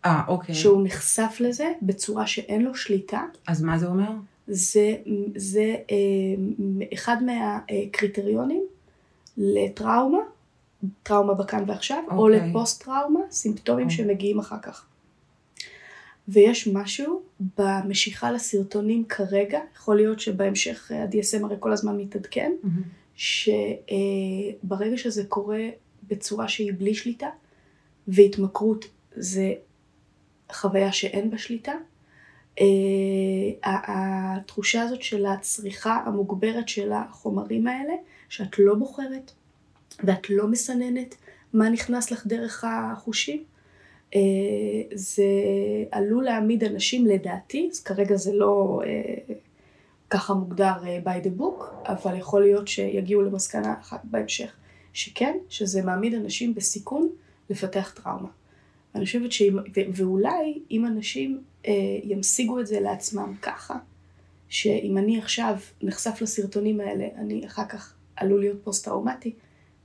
אה, 0.05 0.23
אוקיי. 0.29 0.55
שהוא 0.55 0.85
נחשף 0.85 1.37
לזה 1.41 1.73
בצורה 1.83 2.27
שאין 2.27 2.63
לו 2.63 2.75
שליטה. 2.75 3.23
אז 3.47 3.63
מה 3.63 3.79
זה 3.79 3.87
אומר? 3.87 4.11
זה, 4.49 4.97
זה 5.37 5.75
אה, 5.91 5.97
אחד 6.95 7.17
מהקריטריונים 7.23 8.63
לטראומה, 9.37 10.19
טראומה 11.03 11.35
בכאן 11.35 11.65
ועכשיו, 11.67 12.03
אוקיי. 12.05 12.19
או 12.19 12.29
לפוסט 12.29 12.85
טראומה, 12.85 13.21
סימפטומים 13.31 13.87
אוקיי. 13.87 13.97
שמגיעים 13.97 14.39
אחר 14.39 14.59
כך. 14.63 14.87
ויש 16.29 16.69
משהו 16.69 17.23
במשיכה 17.59 18.31
לסרטונים 18.31 19.05
כרגע, 19.05 19.61
יכול 19.77 19.97
להיות 19.97 20.21
שבהמשך 20.21 20.91
ה-DSM 20.91 21.45
הרי 21.45 21.57
כל 21.61 21.73
הזמן 21.73 21.97
מתעדכן, 21.97 22.53
mm-hmm. 22.65 23.17
שברגע 23.17 24.97
שזה 24.97 25.25
קורה 25.25 25.69
בצורה 26.09 26.49
שהיא 26.49 26.73
בלי 26.79 26.95
שליטה, 26.95 27.29
והתמכרות 28.09 28.85
זה 29.17 29.53
חוויה 30.53 30.93
שאין 30.93 31.31
בה 31.31 31.39
שליטה. 31.39 31.73
Uh, 32.59 32.61
התחושה 33.63 34.83
הזאת 34.83 35.03
של 35.03 35.27
הצריכה 35.27 36.03
המוגברת 36.07 36.69
של 36.69 36.93
החומרים 36.93 37.67
האלה, 37.67 37.93
שאת 38.29 38.59
לא 38.59 38.75
בוחרת, 38.75 39.33
ואת 40.05 40.31
לא 40.31 40.47
מסננת 40.47 41.15
מה 41.53 41.71
נכנס 41.71 42.11
לך 42.11 42.27
דרך 42.27 42.65
החושים, 42.65 43.45
אה, 44.15 44.21
זה 44.95 45.25
עלול 45.91 46.25
להעמיד 46.25 46.65
אנשים 46.65 47.07
לדעתי, 47.07 47.69
אז 47.73 47.81
כרגע 47.81 48.17
זה 48.17 48.33
לא 48.33 48.81
אה, 48.87 49.35
ככה 50.11 50.35
מוגדר 50.35 50.73
אה, 50.87 50.99
by 51.05 51.25
the 51.25 51.41
book, 51.41 51.65
אבל 51.85 52.17
יכול 52.19 52.43
להיות 52.43 52.69
שיגיעו 52.69 53.23
למסקנה 53.23 53.75
אחת 53.81 54.01
בהמשך, 54.05 54.53
שכן, 54.93 55.37
שזה 55.49 55.83
מעמיד 55.83 56.15
אנשים 56.15 56.55
בסיכון 56.55 57.09
לפתח 57.51 57.93
טראומה. 58.03 58.29
אני 58.95 59.05
חושבת 59.05 59.33
שאם, 59.33 59.57
ואולי 59.95 60.59
אם 60.71 60.87
אנשים 60.87 61.43
ימשיגו 62.03 62.61
את 62.61 62.67
זה 62.67 62.81
לעצמם 62.81 63.35
ככה, 63.43 63.79
שאם 64.49 64.99
אני 64.99 65.19
עכשיו 65.19 65.57
נחשף 65.83 66.19
לסרטונים 66.21 66.81
האלה, 66.81 67.09
אני 67.17 67.47
אחר 67.47 67.65
כך 67.65 67.95
עלול 68.17 68.41
להיות 68.41 68.65
פוסט-טראומטי, 68.65 69.33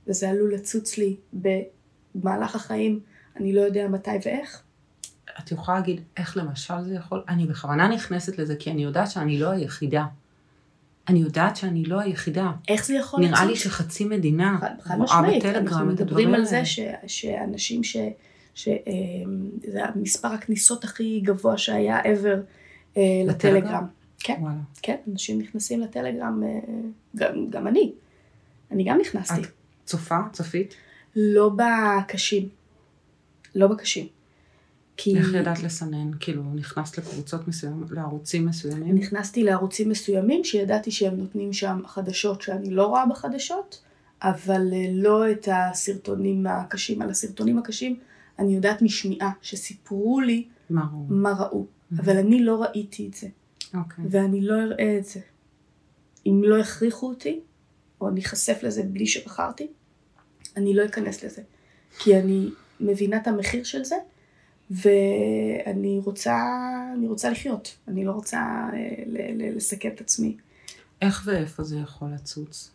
וזה 0.06 0.30
עלול 0.30 0.54
לצוץ 0.54 0.98
לי 0.98 1.16
במהלך 1.32 2.56
החיים, 2.56 3.00
אני 3.36 3.52
לא 3.52 3.60
יודע 3.60 3.88
מתי 3.88 4.10
ואיך. 4.24 4.62
את 5.38 5.52
יכולה 5.52 5.78
להגיד 5.78 6.00
איך 6.16 6.36
למשל 6.36 6.74
זה 6.84 6.94
יכול, 6.94 7.22
אני 7.28 7.46
בכוונה 7.46 7.88
נכנסת 7.88 8.38
לזה 8.38 8.56
כי 8.56 8.70
אני 8.70 8.82
יודעת 8.84 9.10
שאני 9.10 9.38
לא 9.38 9.50
היחידה. 9.50 10.06
אני 11.08 11.18
יודעת 11.18 11.56
שאני 11.56 11.84
לא 11.84 12.00
היחידה. 12.00 12.52
איך 12.68 12.86
זה 12.86 12.94
יכול 12.94 13.20
נראה 13.20 13.32
לצוץ? 13.32 13.48
לי 13.48 13.56
שחצי 13.56 14.04
מדינה 14.04 14.58
רואה 14.96 15.22
בטלגרם 15.22 15.28
אנחנו 15.28 15.36
את 15.38 15.44
הדברים 15.56 15.88
מדברים 15.88 16.28
על 16.28 16.34
האלה. 16.34 16.44
זה 16.44 16.64
ש, 16.64 16.80
שאנשים 17.06 17.84
ש... 17.84 17.96
שזה 18.54 19.80
מספר 19.96 20.28
הכניסות 20.28 20.84
הכי 20.84 21.20
גבוה 21.20 21.58
שהיה 21.58 22.02
ever 22.02 22.38
אה, 22.96 23.02
לטלגרם? 23.26 23.60
לטלגרם. 23.60 23.86
כן, 24.18 24.36
וואלה. 24.40 24.58
כן, 24.82 24.96
אנשים 25.12 25.38
נכנסים 25.38 25.80
לטלגרם, 25.80 26.42
אה, 26.44 26.48
גם, 27.16 27.50
גם 27.50 27.68
אני. 27.68 27.92
אני 28.70 28.84
גם 28.84 28.98
נכנסתי. 29.00 29.40
את 29.40 29.46
צופה? 29.84 30.18
צפית? 30.32 30.74
לא 31.16 31.50
בקשים. 31.56 32.48
לא 33.54 33.66
בקשים. 33.66 34.06
כי 34.96 35.18
איך 35.18 35.34
ידעת 35.34 35.62
לסנן? 35.62 36.10
כאילו, 36.20 36.42
נכנסת 36.54 36.98
לקבוצות 36.98 37.48
מסוימות, 37.48 37.90
לערוצים 37.90 38.46
מסוימים? 38.46 38.94
נכנסתי 38.94 39.42
לערוצים 39.44 39.88
מסוימים 39.88 40.44
שידעתי 40.44 40.90
שהם 40.90 41.16
נותנים 41.16 41.52
שם 41.52 41.80
חדשות 41.86 42.42
שאני 42.42 42.70
לא 42.70 42.86
רואה 42.86 43.06
בחדשות, 43.06 43.82
אבל 44.22 44.72
אה, 44.72 44.86
לא 44.92 45.30
את 45.30 45.48
הסרטונים 45.52 46.46
הקשים. 46.46 47.02
על 47.02 47.10
הסרטונים 47.10 47.58
הקשים 47.58 47.98
אני 48.38 48.54
יודעת 48.54 48.82
משמיעה 48.82 49.30
שסיפרו 49.42 50.20
לי 50.20 50.44
מה 50.70 50.86
ראו? 50.92 51.06
מה 51.08 51.32
ראו, 51.32 51.66
אבל 51.98 52.16
אני 52.16 52.44
לא 52.44 52.62
ראיתי 52.62 53.08
את 53.08 53.14
זה, 53.14 53.26
אוקיי. 53.74 54.04
ואני 54.10 54.40
לא 54.40 54.54
אראה 54.62 54.98
את 54.98 55.04
זה. 55.04 55.20
אם 56.26 56.42
לא 56.44 56.58
הכריחו 56.58 57.08
אותי, 57.08 57.40
או 58.00 58.08
אני 58.08 58.20
אחשף 58.20 58.58
לזה 58.62 58.82
בלי 58.82 59.06
שבחרתי, 59.06 59.66
אני 60.56 60.74
לא 60.74 60.84
אכנס 60.84 61.24
לזה. 61.24 61.42
כי 61.98 62.16
אני 62.16 62.48
מבינה 62.80 63.16
את 63.16 63.26
המחיר 63.26 63.64
של 63.64 63.84
זה, 63.84 63.96
ואני 64.70 66.00
רוצה, 66.04 66.36
אני 66.98 67.08
רוצה 67.08 67.30
לחיות. 67.30 67.76
אני 67.88 68.04
לא 68.04 68.12
רוצה 68.12 68.38
אה, 68.72 69.04
ל- 69.06 69.42
ל- 69.42 69.56
לסכן 69.56 69.88
את 69.94 70.00
עצמי. 70.00 70.36
איך 71.02 71.22
ואיפה 71.26 71.64
זה 71.64 71.78
יכול 71.78 72.08
לצוץ? 72.14 72.70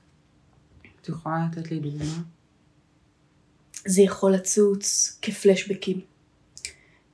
את 1.01 1.10
יכולה 1.10 1.47
לתת 1.51 1.71
לי 1.71 1.79
דוגמה? 1.79 2.21
זה 3.86 4.01
יכול 4.01 4.32
לצוץ 4.34 5.17
כפלשבקים. 5.21 6.01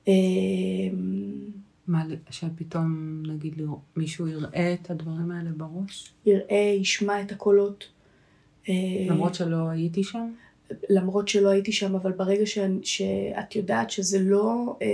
אה, 0.08 0.12
מה, 1.86 2.02
שפתאום, 2.30 3.22
נגיד, 3.26 3.62
מישהו 3.96 4.28
יראה 4.28 4.74
את 4.74 4.90
הדברים 4.90 5.30
האלה 5.30 5.50
בראש? 5.56 6.12
יראה, 6.26 6.76
ישמע 6.80 7.22
את 7.22 7.32
הקולות. 7.32 7.88
אה, 8.68 8.74
למרות 9.08 9.34
שלא 9.34 9.68
הייתי 9.68 10.04
שם? 10.04 10.30
למרות 10.88 11.28
שלא 11.28 11.48
הייתי 11.48 11.72
שם, 11.72 11.94
אבל 11.94 12.12
ברגע 12.12 12.46
ש, 12.46 12.58
שאת 12.82 13.56
יודעת 13.56 13.90
שזה 13.90 14.18
לא 14.20 14.76
אה, 14.82 14.86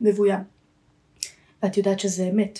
מבוים, 0.00 0.40
ואת 1.62 1.76
יודעת 1.76 2.00
שזה 2.00 2.28
אמת, 2.28 2.58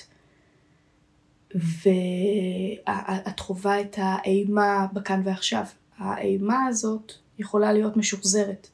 ואת 1.55 3.41
חווה 3.41 3.81
את 3.81 3.97
האימה 3.99 4.87
בכאן 4.93 5.21
ועכשיו. 5.25 5.65
האימה 5.99 6.67
הזאת 6.67 7.13
יכולה 7.39 7.73
להיות 7.73 7.97
משוחזרת, 7.97 8.69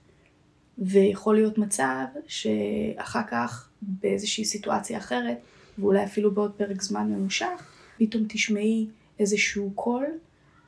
ויכול 0.78 1.34
להיות 1.34 1.58
מצב 1.58 2.04
שאחר 2.26 3.22
כך 3.30 3.68
באיזושהי 3.82 4.44
סיטואציה 4.44 4.98
אחרת, 4.98 5.38
ואולי 5.78 6.04
אפילו 6.04 6.30
בעוד 6.30 6.52
פרק 6.52 6.82
זמן 6.82 7.10
ממושך, 7.12 7.62
פתאום 7.98 8.24
תשמעי 8.28 8.86
איזשהו 9.18 9.72
קול 9.74 10.04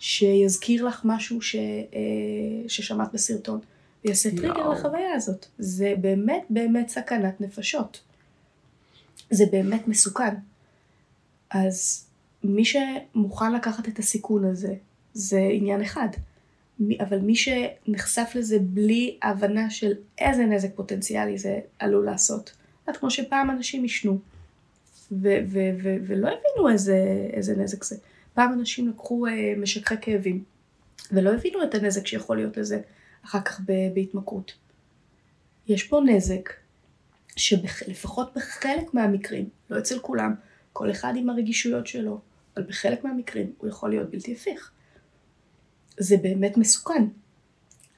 שיזכיר 0.01 0.85
לך 0.85 1.01
משהו 1.05 1.43
ש, 1.43 1.55
אה, 1.57 2.69
ששמעת 2.69 3.13
בסרטון, 3.13 3.61
ויעשה 4.05 4.31
טריגר 4.31 4.59
יואו. 4.59 4.73
לחוויה 4.73 5.13
הזאת. 5.15 5.47
זה 5.59 5.95
באמת 6.01 6.43
באמת 6.51 6.89
סכנת 6.89 7.41
נפשות. 7.41 8.01
זה 9.31 9.45
באמת 9.53 9.89
מסוכן. 9.89 10.35
אז 11.51 12.07
מי 12.45 12.65
שמוכן 12.65 13.53
לקחת 13.53 13.89
את 13.89 13.99
הסיכון 13.99 14.45
הזה, 14.45 14.75
זה 15.15 15.41
עניין 15.53 15.83
אחד. 15.83 16.09
אבל 17.01 17.19
מי 17.19 17.35
שנחשף 17.37 18.31
לזה 18.35 18.59
בלי 18.59 19.19
הבנה 19.23 19.71
של 19.71 19.93
איזה 20.19 20.45
נזק 20.45 20.69
פוטנציאלי 20.75 21.39
זה 21.39 21.59
עלול 21.79 22.05
לעשות. 22.05 22.53
את 22.91 22.97
כמו 22.97 23.11
שפעם 23.11 23.51
אנשים 23.51 23.83
עישנו, 23.83 24.19
ו- 25.13 25.39
ו- 25.47 25.71
ו- 25.83 25.97
ולא 26.07 26.29
הבינו 26.29 26.69
איזה, 26.73 27.29
איזה 27.33 27.57
נזק 27.57 27.85
זה. 27.85 27.97
פעם 28.35 28.53
אנשים 28.53 28.89
לקחו 28.89 29.27
אה, 29.27 29.55
משככי 29.57 29.95
כאבים, 30.01 30.45
ולא 31.13 31.35
הבינו 31.35 31.63
את 31.63 31.75
הנזק 31.75 32.07
שיכול 32.07 32.37
להיות 32.37 32.57
לזה 32.57 32.81
אחר 33.25 33.41
כך 33.41 33.61
ב- 33.61 33.95
בהתמכרות. 33.95 34.53
יש 35.69 35.83
פה 35.83 36.01
נזק 36.07 36.51
שלפחות 37.37 38.33
בחלק 38.37 38.95
מהמקרים, 38.95 39.49
לא 39.71 39.79
אצל 39.79 39.99
כולם, 39.99 40.35
כל 40.73 40.91
אחד 40.91 41.13
עם 41.17 41.31
הרגישויות 41.31 41.87
שלו, 41.87 42.21
אבל 42.57 42.65
בחלק 42.65 43.05
מהמקרים 43.05 43.53
הוא 43.59 43.69
יכול 43.69 43.91
להיות 43.91 44.11
בלתי 44.11 44.33
הפיך. 44.33 44.71
זה 45.99 46.17
באמת 46.17 46.57
מסוכן. 46.57 47.05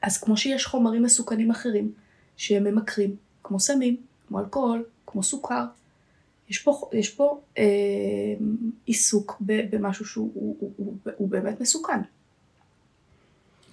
אז 0.02 0.18
כמו 0.18 0.36
שיש 0.36 0.66
חומרים 0.66 1.02
מסוכנים 1.02 1.50
אחרים 1.50 1.92
שהם 2.36 2.64
ממכרים, 2.64 3.16
כמו 3.42 3.60
סמים, 3.60 3.96
כמו 4.28 4.40
אלכוהול, 4.40 4.84
כמו 5.06 5.22
סוכר, 5.22 5.64
יש 6.52 6.58
פה, 6.58 6.90
יש 6.92 7.10
פה 7.10 7.40
אה, 7.58 7.64
עיסוק 8.86 9.36
במשהו 9.40 10.04
שהוא 10.04 10.30
הוא, 10.34 10.56
הוא, 10.60 10.72
הוא, 10.76 11.12
הוא 11.16 11.28
באמת 11.28 11.60
מסוכן. 11.60 12.00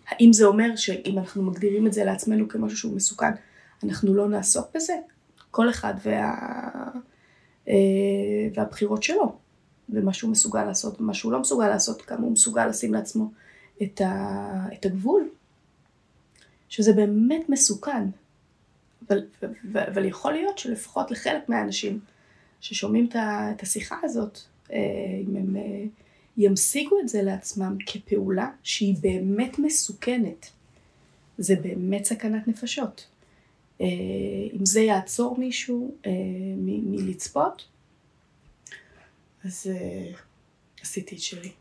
האם 0.08 0.34
זה 0.34 0.46
אומר 0.46 0.76
שאם 0.76 1.18
אנחנו 1.18 1.44
מגדירים 1.44 1.88
את 1.88 1.94
זה 1.94 2.04
לעצמנו 2.04 2.50
כמשהו 2.50 2.78
שהוא 2.78 2.96
מסוכן, 2.96 3.32
אנחנו 3.84 4.14
לא 4.14 4.30
נעסוק 4.30 4.68
בזה? 4.76 4.94
כל 5.52 5.70
אחד 5.70 5.94
וה, 6.04 6.34
אה, 7.68 7.74
והבחירות 8.54 9.04
שלו, 9.04 9.36
ומה 9.90 10.14
שהוא 10.14 10.32
מסוגל 10.32 10.64
לעשות 10.64 11.02
ומה 11.02 11.14
שהוא 11.14 11.32
לא 11.32 11.40
מסוגל 11.40 11.68
לעשות, 11.68 12.02
כמה 12.02 12.22
הוא 12.22 12.32
מסוגל 12.32 12.68
לשים 12.68 12.94
לעצמו 12.94 13.32
את, 13.84 14.02
ה, 14.02 14.66
את 14.74 14.86
הגבול, 14.86 15.30
שזה 16.70 16.94
באמת 16.94 17.50
מסוכן. 17.50 18.04
אבל, 19.08 19.26
אבל 19.74 20.06
יכול 20.06 20.34
להיות 20.34 20.58
שלפחות 20.58 21.12
לחלק 21.12 21.50
מהאנשים 21.50 22.00
ששומעים 22.62 23.10
את 23.16 23.64
השיחה 23.64 23.96
הזאת, 24.04 24.40
אה, 24.72 24.78
אם 25.28 25.36
הם 25.36 25.56
אה, 25.56 25.84
ימשיגו 26.38 27.00
את 27.00 27.10
זה 27.10 27.22
לעצמם 27.22 27.78
כפעולה 27.86 28.50
שהיא 28.64 28.96
באמת 29.02 29.60
מסוכנת, 29.60 30.50
זה 31.38 31.56
באמת 31.56 32.06
סכנת 32.06 32.48
נפשות. 32.48 33.08
אה, 33.82 33.88
אם 34.54 34.66
זה 34.66 34.82
יעצור 34.82 35.38
מישהו 35.40 35.96
מ- 36.58 36.92
מלצפות, 36.92 37.66
אז 39.44 39.68
עשיתי 40.82 41.16
את 41.16 41.22
שלי. 41.22 41.52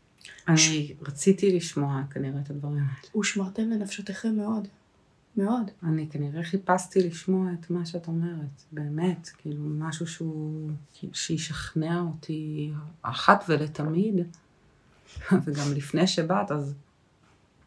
אני 0.47 0.93
רציתי 1.01 1.55
לשמוע 1.55 2.01
כנראה 2.11 2.41
את 2.41 2.49
הדברים 2.49 2.77
האלה. 2.77 3.19
ושמרתם 3.19 3.69
לנפשותיכם 3.69 4.35
מאוד, 4.35 4.67
מאוד. 5.39 5.71
אני 5.83 6.07
כנראה 6.09 6.43
חיפשתי 6.43 7.07
לשמוע 7.07 7.51
את 7.53 7.69
מה 7.69 7.85
שאת 7.85 8.07
אומרת, 8.07 8.63
באמת, 8.71 9.29
כאילו 9.37 9.63
משהו 9.65 10.07
שהוא, 10.07 10.71
שישכנע 11.13 12.01
אותי 12.01 12.71
אחת 13.01 13.43
ולתמיד, 13.47 14.15
וגם 15.43 15.73
לפני 15.75 16.07
שבאת, 16.07 16.51
אז 16.51 16.73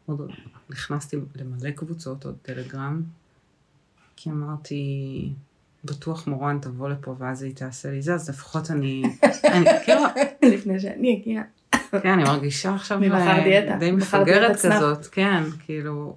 עוד 0.07 0.31
נכנסתי 0.71 1.17
למלא 1.35 1.71
קבוצות, 1.71 2.25
עוד 2.25 2.37
טלגרם, 2.43 3.03
כי 4.17 4.31
אמרתי, 4.31 5.33
בטוח 5.85 6.27
מורן 6.27 6.59
תבוא 6.59 6.89
לפה 6.89 7.15
ואז 7.19 7.43
היא 7.43 7.55
תעשה 7.55 7.91
לי 7.91 8.03
זה, 8.03 8.15
אז 8.15 8.31
לפחות 8.31 8.71
אני, 8.71 9.03
אני 9.53 9.67
כאילו, 9.85 10.03
לפני 10.43 10.81
שאני 10.81 11.21
אגיע. 11.21 11.43
כן, 12.03 12.09
אני 12.09 12.23
מרגישה 12.23 12.75
עכשיו 12.75 13.03
אה, 13.03 13.79
די 13.79 13.91
מפגרת. 13.91 14.57
כזאת, 14.57 15.07
כן, 15.07 15.43
כאילו, 15.59 16.17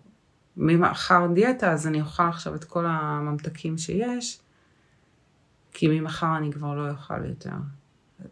ממחר 0.57 1.27
דיאטה, 1.33 1.71
אז 1.71 1.87
אני 1.87 2.01
אוכל 2.01 2.23
עכשיו 2.23 2.55
את 2.55 2.63
כל 2.63 2.85
הממתקים 2.85 3.77
שיש, 3.77 4.39
כי 5.71 5.87
ממחר 5.87 6.37
אני 6.37 6.51
כבר 6.51 6.75
לא 6.75 6.89
אוכל 6.89 7.25
יותר. 7.25 7.55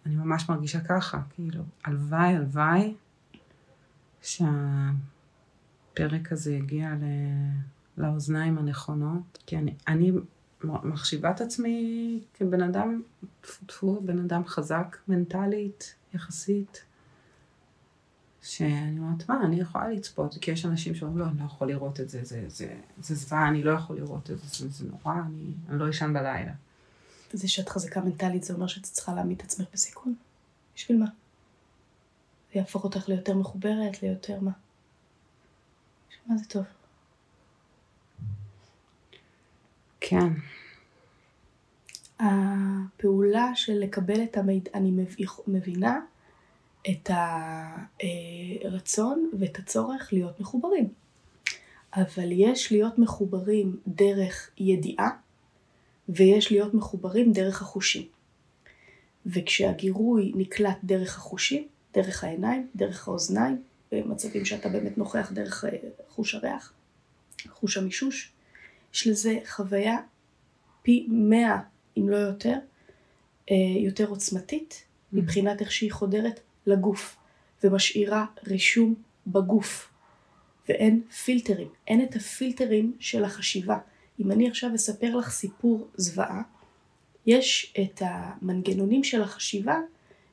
אני 0.05 0.15
ממש 0.15 0.49
מרגישה 0.49 0.79
ככה, 0.79 1.21
כאילו, 1.29 1.63
הלוואי, 1.85 2.35
הלוואי, 2.35 2.93
שה... 4.21 4.45
שהפרק 5.93 6.31
הזה 6.31 6.53
יגיע 6.53 6.93
ל... 6.93 7.03
לאוזניים 7.97 8.57
הנכונות, 8.57 9.39
כי 9.45 9.57
אני, 9.57 9.75
אני 9.87 10.11
מחשיבה 10.63 11.31
את 11.31 11.41
עצמי 11.41 12.19
כבן 12.33 12.61
אדם, 12.61 13.01
טפו 13.41 13.65
טפו, 13.65 14.01
בן 14.01 14.19
אדם 14.19 14.45
חזק 14.45 14.97
מנטלית 15.07 15.95
יחסית, 16.13 16.83
שאני 18.43 18.99
אומרת, 18.99 19.29
מה, 19.29 19.43
אני 19.43 19.59
יכולה 19.59 19.89
לצפות, 19.89 20.37
כי 20.41 20.51
יש 20.51 20.65
אנשים 20.65 20.95
שאומרים, 20.95 21.19
לא, 21.19 21.25
אני 21.25 21.39
לא 21.39 21.45
יכול 21.45 21.67
לראות 21.67 21.99
את 21.99 22.09
זה, 22.09 22.23
זה, 22.23 22.45
זה, 22.47 22.75
זה 23.01 23.15
זוועה, 23.15 23.47
אני 23.47 23.63
לא 23.63 23.71
יכול 23.71 23.95
לראות 23.95 24.31
את 24.31 24.39
זה, 24.39 24.47
זה, 24.47 24.69
זה 24.69 24.85
נורא, 24.89 25.15
אני, 25.25 25.53
אני 25.69 25.79
לא 25.79 25.89
אשן 25.89 26.13
בלילה. 26.13 26.51
זה 27.33 27.47
שאת 27.47 27.69
חזקה 27.69 28.01
מנטלית, 28.01 28.43
זה 28.43 28.53
אומר 28.53 28.67
שאת 28.67 28.83
צריכה 28.83 29.13
להעמיד 29.13 29.37
את 29.37 29.43
עצמך 29.43 29.67
בסיכון? 29.73 30.15
בשביל 30.75 30.97
מה? 30.97 31.05
זה 32.53 32.59
יהפוך 32.59 32.83
אותך 32.83 33.09
ליותר 33.09 33.35
מחוברת, 33.35 34.03
ליותר 34.03 34.39
מה? 34.39 34.51
בשביל 36.09 36.23
מה 36.27 36.37
זה 36.37 36.45
טוב? 36.45 36.63
כן. 39.99 40.33
הפעולה 42.19 43.55
של 43.55 43.73
לקבל 43.73 44.23
את 44.23 44.37
המידע, 44.37 44.71
אני 44.73 44.91
מבינה 45.47 45.99
את 46.89 47.09
הרצון 48.63 49.29
ואת 49.39 49.59
הצורך 49.59 50.13
להיות 50.13 50.39
מחוברים. 50.39 50.89
אבל 51.95 52.31
יש 52.31 52.71
להיות 52.71 52.99
מחוברים 52.99 53.77
דרך 53.87 54.49
ידיעה, 54.57 55.09
ויש 56.09 56.51
להיות 56.51 56.73
מחוברים 56.73 57.31
דרך 57.33 57.61
החושים. 57.61 58.07
וכשהגירוי 59.25 60.31
נקלט 60.35 60.77
דרך 60.83 61.17
החושים, 61.17 61.67
דרך 61.93 62.23
העיניים, 62.23 62.67
דרך 62.75 63.07
האוזניים, 63.07 63.61
במצבים 63.91 64.45
שאתה 64.45 64.69
באמת 64.69 64.97
נוכח 64.97 65.31
דרך 65.31 65.65
חוש 66.09 66.35
הריח, 66.35 66.73
חוש 67.47 67.77
המישוש, 67.77 68.31
יש 68.93 69.07
לזה 69.07 69.39
חוויה 69.45 69.97
פי 70.81 71.07
מאה, 71.09 71.59
אם 71.97 72.09
לא 72.09 72.15
יותר, 72.15 72.57
אה, 73.51 73.55
יותר 73.79 74.07
עוצמתית, 74.07 74.83
mm. 74.83 75.15
מבחינת 75.15 75.61
איך 75.61 75.71
שהיא 75.71 75.91
חודרת 75.91 76.39
לגוף, 76.67 77.17
ומשאירה 77.63 78.25
רישום 78.47 78.95
בגוף. 79.27 79.89
ואין 80.69 81.01
פילטרים, 81.23 81.67
אין 81.87 82.03
את 82.03 82.15
הפילטרים 82.15 82.93
של 82.99 83.23
החשיבה. 83.23 83.77
אם 84.19 84.31
אני 84.31 84.47
עכשיו 84.49 84.75
אספר 84.75 85.15
לך 85.15 85.29
סיפור 85.29 85.87
זוועה, 85.95 86.41
יש 87.25 87.73
את 87.81 88.01
המנגנונים 88.05 89.03
של 89.03 89.21
החשיבה 89.21 89.79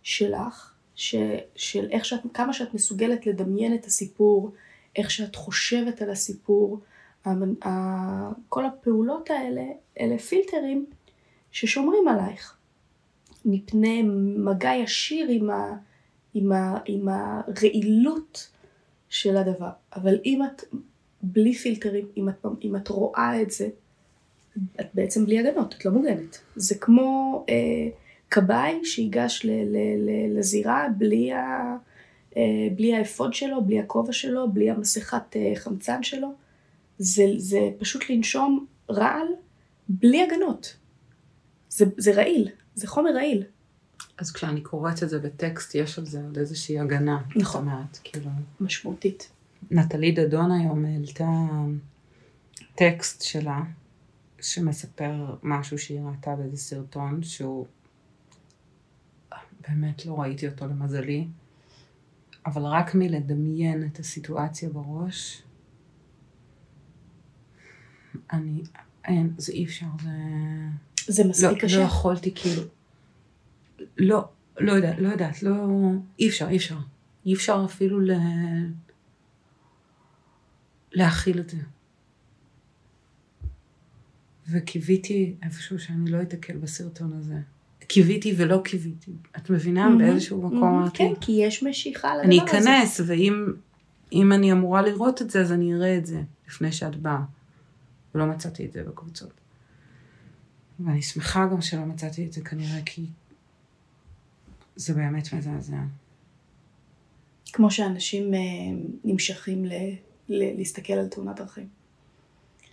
שלך, 0.03 0.75
ש, 0.95 1.15
של 1.57 1.89
איך 1.91 2.05
שאת, 2.05 2.21
כמה 2.35 2.53
שאת 2.53 2.75
מסוגלת 2.75 3.27
לדמיין 3.27 3.75
את 3.75 3.85
הסיפור, 3.85 4.53
איך 4.97 5.11
שאת 5.11 5.37
חושבת 5.37 6.03
על 6.03 6.11
הסיפור, 6.11 6.81
כל 8.49 8.67
הפעולות 8.67 9.31
האלה, 9.31 9.63
אלה 10.01 10.19
פילטרים 10.19 10.87
ששומרים 11.53 12.09
עלייך 12.09 12.57
מפני 13.45 14.03
מגע 14.37 14.75
ישיר 14.75 15.27
עם, 15.31 15.51
ה, 15.51 15.77
עם, 16.35 16.53
ה, 16.53 16.79
עם 16.87 17.09
הרעילות 17.09 18.49
של 19.09 19.37
הדבר. 19.37 19.71
אבל 19.97 20.19
אם 20.25 20.41
את 20.45 20.65
בלי 21.23 21.55
פילטרים, 21.55 22.09
אם 22.17 22.29
את, 22.29 22.47
אם 22.65 22.77
את 22.77 22.89
רואה 22.89 23.43
את 23.43 23.51
זה, 23.51 23.69
את 24.81 24.87
בעצם 24.95 25.27
בלי 25.27 25.39
הגנות, 25.39 25.75
את 25.75 25.85
לא 25.85 25.93
מוגנת. 25.93 26.39
זה 26.57 26.75
כמו 26.75 27.45
אה, 27.49 27.89
כבאי 28.31 28.85
שיגש 28.85 29.45
ל, 29.45 29.51
ל, 29.51 29.77
ל, 29.77 30.39
לזירה 30.39 30.89
בלי, 30.99 31.33
ה, 31.33 31.77
אה, 32.37 32.69
בלי 32.77 32.95
האפוד 32.95 33.35
שלו, 33.35 33.65
בלי 33.65 33.81
הכובע 33.81 34.13
שלו, 34.13 34.53
בלי 34.53 34.71
המסכת 34.71 35.37
אה, 35.37 35.53
חמצן 35.55 36.03
שלו. 36.03 36.29
זה, 36.99 37.25
זה 37.37 37.71
פשוט 37.79 38.11
לנשום 38.11 38.67
רעל 38.91 39.27
בלי 39.89 40.23
הגנות. 40.23 40.77
זה, 41.69 41.85
זה 41.97 42.13
רעיל, 42.13 42.49
זה 42.75 42.87
חומר 42.87 43.15
רעיל. 43.15 43.43
אז 44.19 44.33
כשאני 44.33 44.61
קוראת 44.61 45.03
את 45.03 45.09
זה 45.09 45.19
בטקסט, 45.19 45.75
יש 45.75 45.99
על 45.99 46.07
זה 46.07 46.23
עוד 46.25 46.39
איזושהי 46.39 46.79
הגנה. 46.79 47.23
נכון. 47.37 47.65
מעט, 47.65 47.99
כאילו... 48.05 48.31
משמעותית. 48.61 49.31
נטלי 49.71 50.13
דדון 50.13 50.51
היום 50.53 50.85
העלתה 50.85 51.29
טקסט 52.75 53.23
שלה, 53.23 53.63
שמספר 54.41 55.37
משהו 55.43 55.79
שהיא 55.79 56.01
ראתה 56.01 56.37
באיזה 56.37 56.57
סרטון, 56.57 57.23
שהוא... 57.23 57.67
באמת 59.69 60.07
לא 60.07 60.21
ראיתי 60.21 60.49
אותו 60.49 60.67
למזלי, 60.67 61.27
אבל 62.47 62.63
רק 62.63 62.95
מלדמיין 62.95 63.89
את 63.93 63.99
הסיטואציה 63.99 64.69
בראש, 64.69 65.43
אני, 68.33 68.63
אין, 69.05 69.35
זה 69.39 69.53
אי 69.53 69.65
אפשר, 69.65 69.87
זה... 70.03 70.11
זה 71.07 71.25
מספיק 71.25 71.51
לא, 71.51 71.59
קשה? 71.59 71.79
לא 71.79 71.83
יכולתי, 71.83 72.35
כאילו, 72.35 72.63
לא, 73.99 74.29
לא 74.61 74.73
יודעת, 74.73 74.99
לא 74.99 75.09
יודעת, 75.09 75.43
לא, 75.43 75.67
אי 76.19 76.29
אפשר, 76.29 76.49
אי 76.49 76.57
אפשר. 76.57 76.77
אי 77.27 77.35
אפשר 77.35 77.63
אפילו 77.65 78.01
ל... 78.01 78.11
להכיל 80.93 81.41
את 81.41 81.51
זה. 81.51 81.57
וקיוויתי 84.51 85.35
איפשהו 85.43 85.79
שאני 85.79 86.11
לא 86.11 86.23
אתקל 86.23 86.57
בסרטון 86.57 87.13
הזה. 87.13 87.39
קיוויתי 87.79 88.35
ולא 88.37 88.61
קיוויתי. 88.65 89.13
את 89.37 89.51
מבינה? 89.51 89.89
Mm-hmm, 89.89 89.99
באיזשהו 89.99 90.43
מקום 90.43 90.65
אמרתי. 90.65 90.99
כן, 90.99 91.13
כי 91.21 91.33
יש 91.33 91.63
משיכה 91.63 92.09
לדבר 92.17 92.21
הזה. 92.21 92.27
אני 92.27 92.45
אכנס, 92.45 93.01
ואם 93.07 94.33
אני 94.33 94.53
אמורה 94.53 94.83
לראות 94.83 95.23
את 95.23 95.31
זה, 95.31 95.41
אז 95.41 95.53
אני 95.53 95.75
אראה 95.75 95.97
את 95.99 96.07
זה 96.07 96.23
לפני 96.49 96.73
שאת 96.73 96.97
באה. 96.97 97.23
ולא 98.15 98.27
מצאתי 98.27 98.67
את 98.67 98.73
זה 98.73 98.83
בקבוצות. 98.83 99.33
ואני 100.81 101.03
שמחה 101.03 101.47
גם 101.47 101.61
שלא 101.61 101.85
מצאתי 101.85 102.27
את 102.27 102.33
זה 102.33 102.41
כנראה, 102.41 102.81
כי 102.87 103.07
זה 104.81 104.95
באמת 104.95 105.33
מזעזע. 105.33 105.77
כמו 107.53 107.71
שאנשים 107.71 108.35
אה, 108.35 108.39
נמשכים 109.05 109.65
ל, 109.65 109.73
ל, 110.29 110.57
להסתכל 110.57 110.93
על 110.93 111.09
תאונת 111.09 111.37
דרכים. 111.37 111.69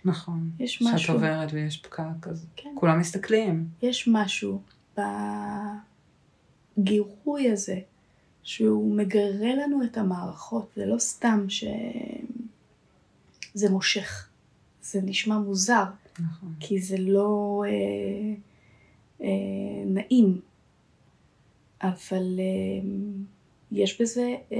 נכון. 0.04 0.50
יש 0.58 0.82
משהו... 0.82 0.98
שאת 0.98 1.10
עוברת 1.10 1.52
ויש 1.52 1.76
פקק, 1.76 2.26
אז 2.30 2.46
כן. 2.56 2.70
כולם 2.74 2.98
מסתכלים. 2.98 3.68
יש 3.82 4.08
משהו 4.12 4.62
בגירוי 6.78 7.50
הזה, 7.50 7.80
שהוא 8.42 8.96
מגרה 8.96 9.54
לנו 9.54 9.84
את 9.84 9.98
המערכות, 9.98 10.70
זה 10.76 10.86
לא 10.86 10.98
סתם 10.98 11.46
שזה 11.48 11.70
מושך. 13.70 14.28
זה 14.82 15.00
נשמע 15.02 15.38
מוזר, 15.38 15.84
נכון. 16.18 16.54
כי 16.60 16.80
זה 16.80 16.96
לא 16.98 17.62
אה, 17.66 17.70
אה, 19.22 19.28
נעים, 19.86 20.40
אבל 21.82 22.38
אה, 22.38 22.88
יש 23.72 24.00
בזה 24.00 24.34
אה, 24.52 24.58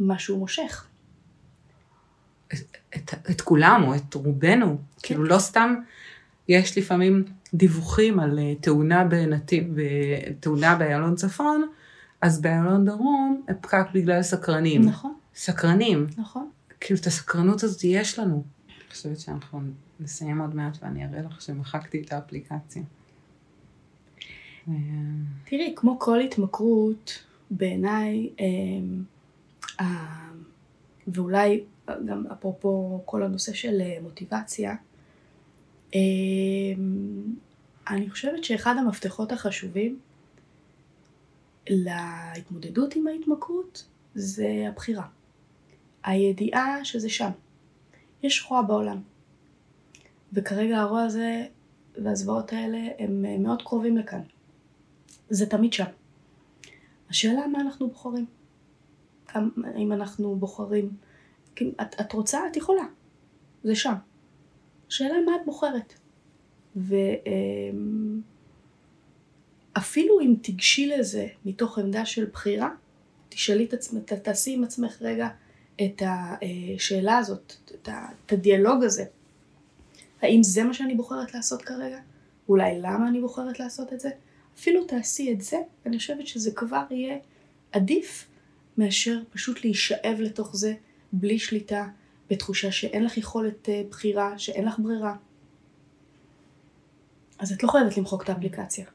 משהו 0.00 0.38
מושך. 0.38 0.86
את, 2.48 2.76
את, 2.96 3.14
את 3.30 3.40
כולם 3.40 3.84
או 3.86 3.94
את 3.94 4.14
רובנו, 4.14 4.76
כן. 4.76 4.82
כאילו 5.02 5.24
לא 5.24 5.38
סתם, 5.38 5.74
יש 6.48 6.78
לפעמים 6.78 7.24
דיווחים 7.54 8.20
על 8.20 8.38
אה, 8.38 8.54
תאונה 8.60 9.04
בנתיב, 9.04 9.76
תאונה 10.40 10.76
באיילון 10.76 11.14
צפון, 11.14 11.68
אז 12.20 12.40
באיילון 12.40 12.84
דרום 12.84 13.42
פקק 13.60 13.86
בגלל 13.94 14.22
סקרנים. 14.22 14.82
נכון. 14.82 15.14
סקרנים. 15.34 16.06
נכון. 16.16 16.50
כאילו 16.80 17.00
את 17.00 17.06
הסקרנות 17.06 17.62
הזאת 17.62 17.84
יש 17.84 18.18
לנו. 18.18 18.44
אני 18.66 18.90
חושבת 18.90 19.20
שאנחנו 19.20 19.60
נסיים 20.00 20.40
עוד 20.40 20.54
מעט 20.54 20.78
ואני 20.82 21.06
אראה 21.06 21.22
לך 21.22 21.42
שמחקתי 21.42 22.02
את 22.06 22.12
האפליקציה. 22.12 22.82
תראי, 25.44 25.72
כמו 25.76 25.98
כל 25.98 26.20
התמכרות, 26.20 27.24
בעיניי, 27.50 28.30
אה, 28.40 29.86
ואולי 31.08 31.64
גם 32.06 32.26
אפרופו 32.32 33.02
כל 33.04 33.22
הנושא 33.22 33.52
של 33.52 33.80
אה, 33.80 33.98
מוטיבציה, 34.02 34.74
אה, 35.94 36.00
אני 37.90 38.10
חושבת 38.10 38.44
שאחד 38.44 38.74
המפתחות 38.78 39.32
החשובים 39.32 39.98
להתמודדות 41.68 42.96
עם 42.96 43.06
ההתמכרות 43.06 43.84
זה 44.14 44.64
הבחירה. 44.68 45.06
הידיעה 46.04 46.84
שזה 46.84 47.08
שם. 47.08 47.30
יש 48.22 48.46
רוע 48.48 48.62
בעולם. 48.62 49.00
וכרגע 50.32 50.80
הרוע 50.80 51.02
הזה 51.02 51.46
והזוועות 52.02 52.52
האלה 52.52 52.78
הם 52.98 53.24
אה, 53.24 53.38
מאוד 53.38 53.62
קרובים 53.62 53.96
לכאן. 53.96 54.20
זה 55.30 55.46
תמיד 55.46 55.72
שם. 55.72 55.84
השאלה 57.10 57.46
מה 57.46 57.60
אנחנו 57.60 57.88
בוחרים. 57.88 58.26
אם 59.76 59.92
אנחנו 59.92 60.36
בוחרים, 60.36 60.90
את, 61.54 62.00
את 62.00 62.12
רוצה, 62.12 62.40
את 62.50 62.56
יכולה. 62.56 62.82
זה 63.64 63.76
שם. 63.76 63.94
השאלה 64.88 65.14
מה 65.26 65.32
את 65.36 65.40
בוחרת. 65.44 65.94
ואפילו 69.76 70.20
אם 70.20 70.34
תיגשי 70.42 70.86
לזה 70.86 71.26
מתוך 71.44 71.78
עמדה 71.78 72.04
של 72.06 72.24
בחירה, 72.32 72.70
תשאלי 73.28 73.64
את 73.64 73.72
עצמך, 73.72 74.12
תעשי 74.12 74.54
עם 74.54 74.64
עצמך 74.64 75.02
רגע 75.02 75.28
את 75.84 76.02
השאלה 76.06 77.18
הזאת, 77.18 77.52
את 77.74 77.88
ה- 77.88 78.08
את 78.26 78.32
הדיאלוג 78.32 78.84
הזה. 78.84 79.04
האם 80.22 80.42
זה 80.42 80.64
מה 80.64 80.74
שאני 80.74 80.94
בוחרת 80.94 81.34
לעשות 81.34 81.62
כרגע? 81.62 81.98
אולי 82.48 82.78
למה 82.80 83.08
אני 83.08 83.20
בוחרת 83.20 83.60
לעשות 83.60 83.92
את 83.92 84.00
זה? 84.00 84.10
אפילו 84.60 84.84
תעשי 84.84 85.32
את 85.32 85.40
זה, 85.40 85.56
אני 85.86 85.98
חושבת 85.98 86.26
שזה 86.26 86.50
כבר 86.54 86.82
יהיה 86.90 87.18
עדיף 87.72 88.26
מאשר 88.78 89.22
פשוט 89.30 89.64
להישאב 89.64 90.16
לתוך 90.18 90.56
זה 90.56 90.74
בלי 91.12 91.38
שליטה, 91.38 91.88
בתחושה 92.30 92.72
שאין 92.72 93.04
לך 93.04 93.18
יכולת 93.18 93.68
אה, 93.68 93.82
בחירה, 93.90 94.38
שאין 94.38 94.64
לך 94.64 94.78
ברירה. 94.78 95.16
אז 97.38 97.52
את 97.52 97.62
לא 97.62 97.68
חייבת 97.68 97.96
למחוק 97.96 98.22
את 98.22 98.28
האפליקציה. 98.28 98.86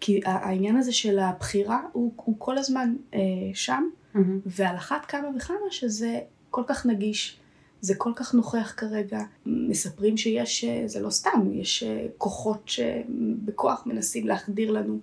כי 0.00 0.20
העניין 0.24 0.76
הזה 0.76 0.92
של 0.92 1.18
הבחירה 1.18 1.80
הוא, 1.92 2.12
הוא 2.16 2.34
כל 2.38 2.58
הזמן 2.58 2.96
אה, 3.14 3.20
שם, 3.54 3.88
מהמם. 4.14 4.40
ועל 4.46 4.76
אחת 4.76 5.04
כמה 5.04 5.28
וכמה 5.36 5.56
שזה 5.70 6.20
כל 6.50 6.62
כך 6.66 6.86
נגיש, 6.86 7.36
זה 7.84 7.94
כל 7.98 8.12
כך 8.16 8.34
נוכח 8.34 8.74
כרגע. 8.76 9.20
מספרים 9.46 10.16
שיש, 10.16 10.64
אה, 10.64 10.82
זה 10.86 11.00
לא 11.00 11.10
סתם, 11.10 11.52
יש 11.52 11.82
אה, 11.82 12.06
כוחות 12.18 12.68
שבכוח 12.68 13.86
מנסים 13.86 14.26
להחדיר 14.26 14.70
לנו 14.70 14.98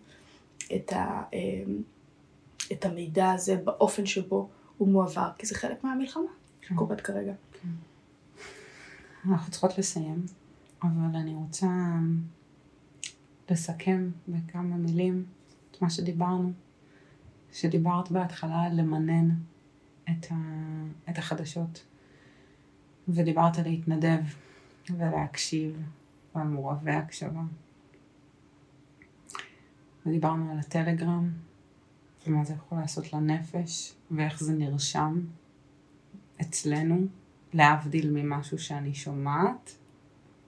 את, 0.76 0.94
ה, 0.94 1.24
אה, 1.34 1.64
את 2.72 2.86
המידע 2.86 3.32
הזה 3.32 3.56
באופן 3.56 4.06
שבו 4.06 4.50
הוא 4.78 4.88
מועבר, 4.88 5.30
כי 5.38 5.46
זה 5.46 5.56
חלק 5.56 5.84
מהמלחמה 5.84 6.24
כן. 6.62 6.76
שקורית 6.76 7.02
כרגע. 7.02 7.34
אנחנו 9.30 9.52
צריכות 9.52 9.78
לסיים, 9.78 10.26
אבל 10.84 11.16
אני 11.16 11.34
רוצה 11.34 11.68
לסכם 13.50 14.10
בכמה 14.28 14.76
מילים 14.76 15.26
את 15.72 15.82
מה 15.82 15.90
שדיברנו. 15.90 16.52
שדיברת 17.54 18.12
בהתחלה 18.12 18.62
על 18.62 18.80
למנן 18.80 19.30
את, 20.10 20.26
ה... 20.32 20.36
את 21.10 21.18
החדשות, 21.18 21.84
ודיברת 23.10 23.58
על 23.58 23.64
להתנדב 23.64 24.22
ולהקשיב 24.90 25.82
ועל 26.36 26.48
מעורבי 26.48 26.92
הקשבה. 26.92 27.42
ודיברנו 30.06 30.52
על 30.52 30.60
הטלגרם 30.60 31.32
ומה 32.28 32.44
זה 32.44 32.54
יכול 32.54 32.78
לעשות 32.78 33.14
לנפש 33.14 33.94
ואיך 34.12 34.44
זה 34.44 34.54
נרשם 34.54 35.22
אצלנו, 36.42 37.08
להבדיל 37.54 38.12
ממשהו 38.12 38.60
שאני 38.60 38.94
שומעת, 38.94 39.76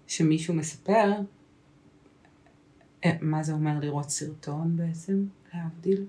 שמישהו 0.08 0.54
מספר, 0.54 1.12
אה, 3.06 3.18
מה 3.22 3.44
זה 3.44 3.54
אומר 3.54 3.80
לראות 3.80 4.10
סרטון 4.10 4.78
בעצם, 4.78 5.26
להבדיל. 5.54 6.06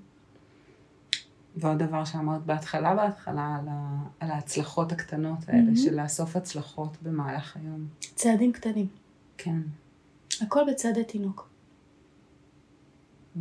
ועוד 1.56 1.78
דבר 1.78 2.04
שאמרת 2.04 2.42
בהתחלה, 2.46 2.94
בהתחלה, 2.94 3.58
על, 3.60 3.68
ה, 3.68 4.02
על 4.20 4.30
ההצלחות 4.30 4.92
הקטנות 4.92 5.38
האלה, 5.48 5.62
מהמם. 5.62 5.76
של 5.76 6.02
לאסוף 6.02 6.36
הצלחות 6.36 6.96
במהלך 7.02 7.56
היום. 7.56 7.86
צעדים 8.14 8.52
קטנים. 8.52 8.86
כן. 9.38 9.60
הכל 10.40 10.62
בצעדי 10.70 11.04
תינוק. 11.04 11.48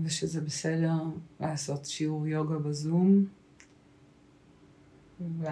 ושזה 0.04 0.42
בסדר 0.42 0.94
לעשות 1.40 1.86
שיעור 1.86 2.28
יוגה 2.28 2.60
בזום, 2.60 3.26
ו... 5.22 5.46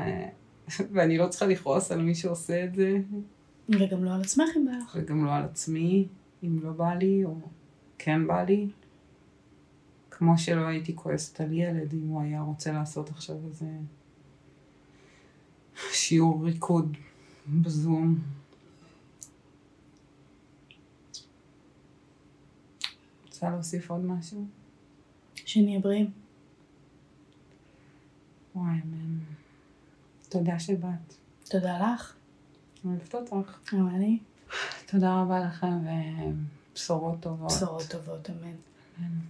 ואני 0.94 1.18
לא 1.18 1.28
צריכה 1.28 1.46
לכעוס 1.46 1.92
על 1.92 2.02
מי 2.02 2.16
שעושה 2.16 2.64
את 2.64 2.76
זה, 2.76 2.98
וגם 3.70 4.04
לא 4.04 4.14
על 4.14 4.22
עצמך 4.22 4.50
אם 4.58 4.66
בא 4.66 4.72
לך. 4.72 4.98
וגם 5.00 5.26
לא 5.26 5.36
על 5.36 5.44
עצמי, 5.44 6.08
אם 6.44 6.60
לא 6.64 6.72
בא 6.72 6.94
לי, 6.94 7.26
או 7.26 7.36
כן 7.98 8.28
בא 8.28 8.44
לי. 8.44 8.68
כמו 10.22 10.38
שלא 10.38 10.68
הייתי 10.68 10.96
כועסת 10.96 11.42
על 11.42 11.54
ילד 11.54 11.94
אם 11.94 12.08
הוא 12.08 12.22
היה 12.22 12.42
רוצה 12.42 12.72
לעשות 12.72 13.10
עכשיו 13.10 13.36
איזה 13.46 13.66
שיעור 15.92 16.46
ריקוד 16.46 16.98
בזום. 17.48 18.20
רוצה 23.26 23.50
להוסיף 23.50 23.92
עוד 23.92 24.06
משהו? 24.06 24.46
שנהיה 25.36 25.80
בריאים. 25.80 26.12
וואי, 28.56 28.80
מן. 28.86 29.20
תודה 30.30 30.60
שבאת. 30.60 31.14
תודה 31.44 31.94
לך. 31.94 32.16
אוהבת 32.86 33.16
אותך. 33.16 33.74
גם 33.74 33.88
אני. 33.88 34.20
תודה 34.86 35.22
רבה 35.22 35.40
לכם 35.40 35.74
ובשורות 36.74 37.20
טובות. 37.20 37.52
בשורות 37.52 37.84
טובות, 37.90 38.30
אמן. 38.30 38.56
אמן. 39.00 39.22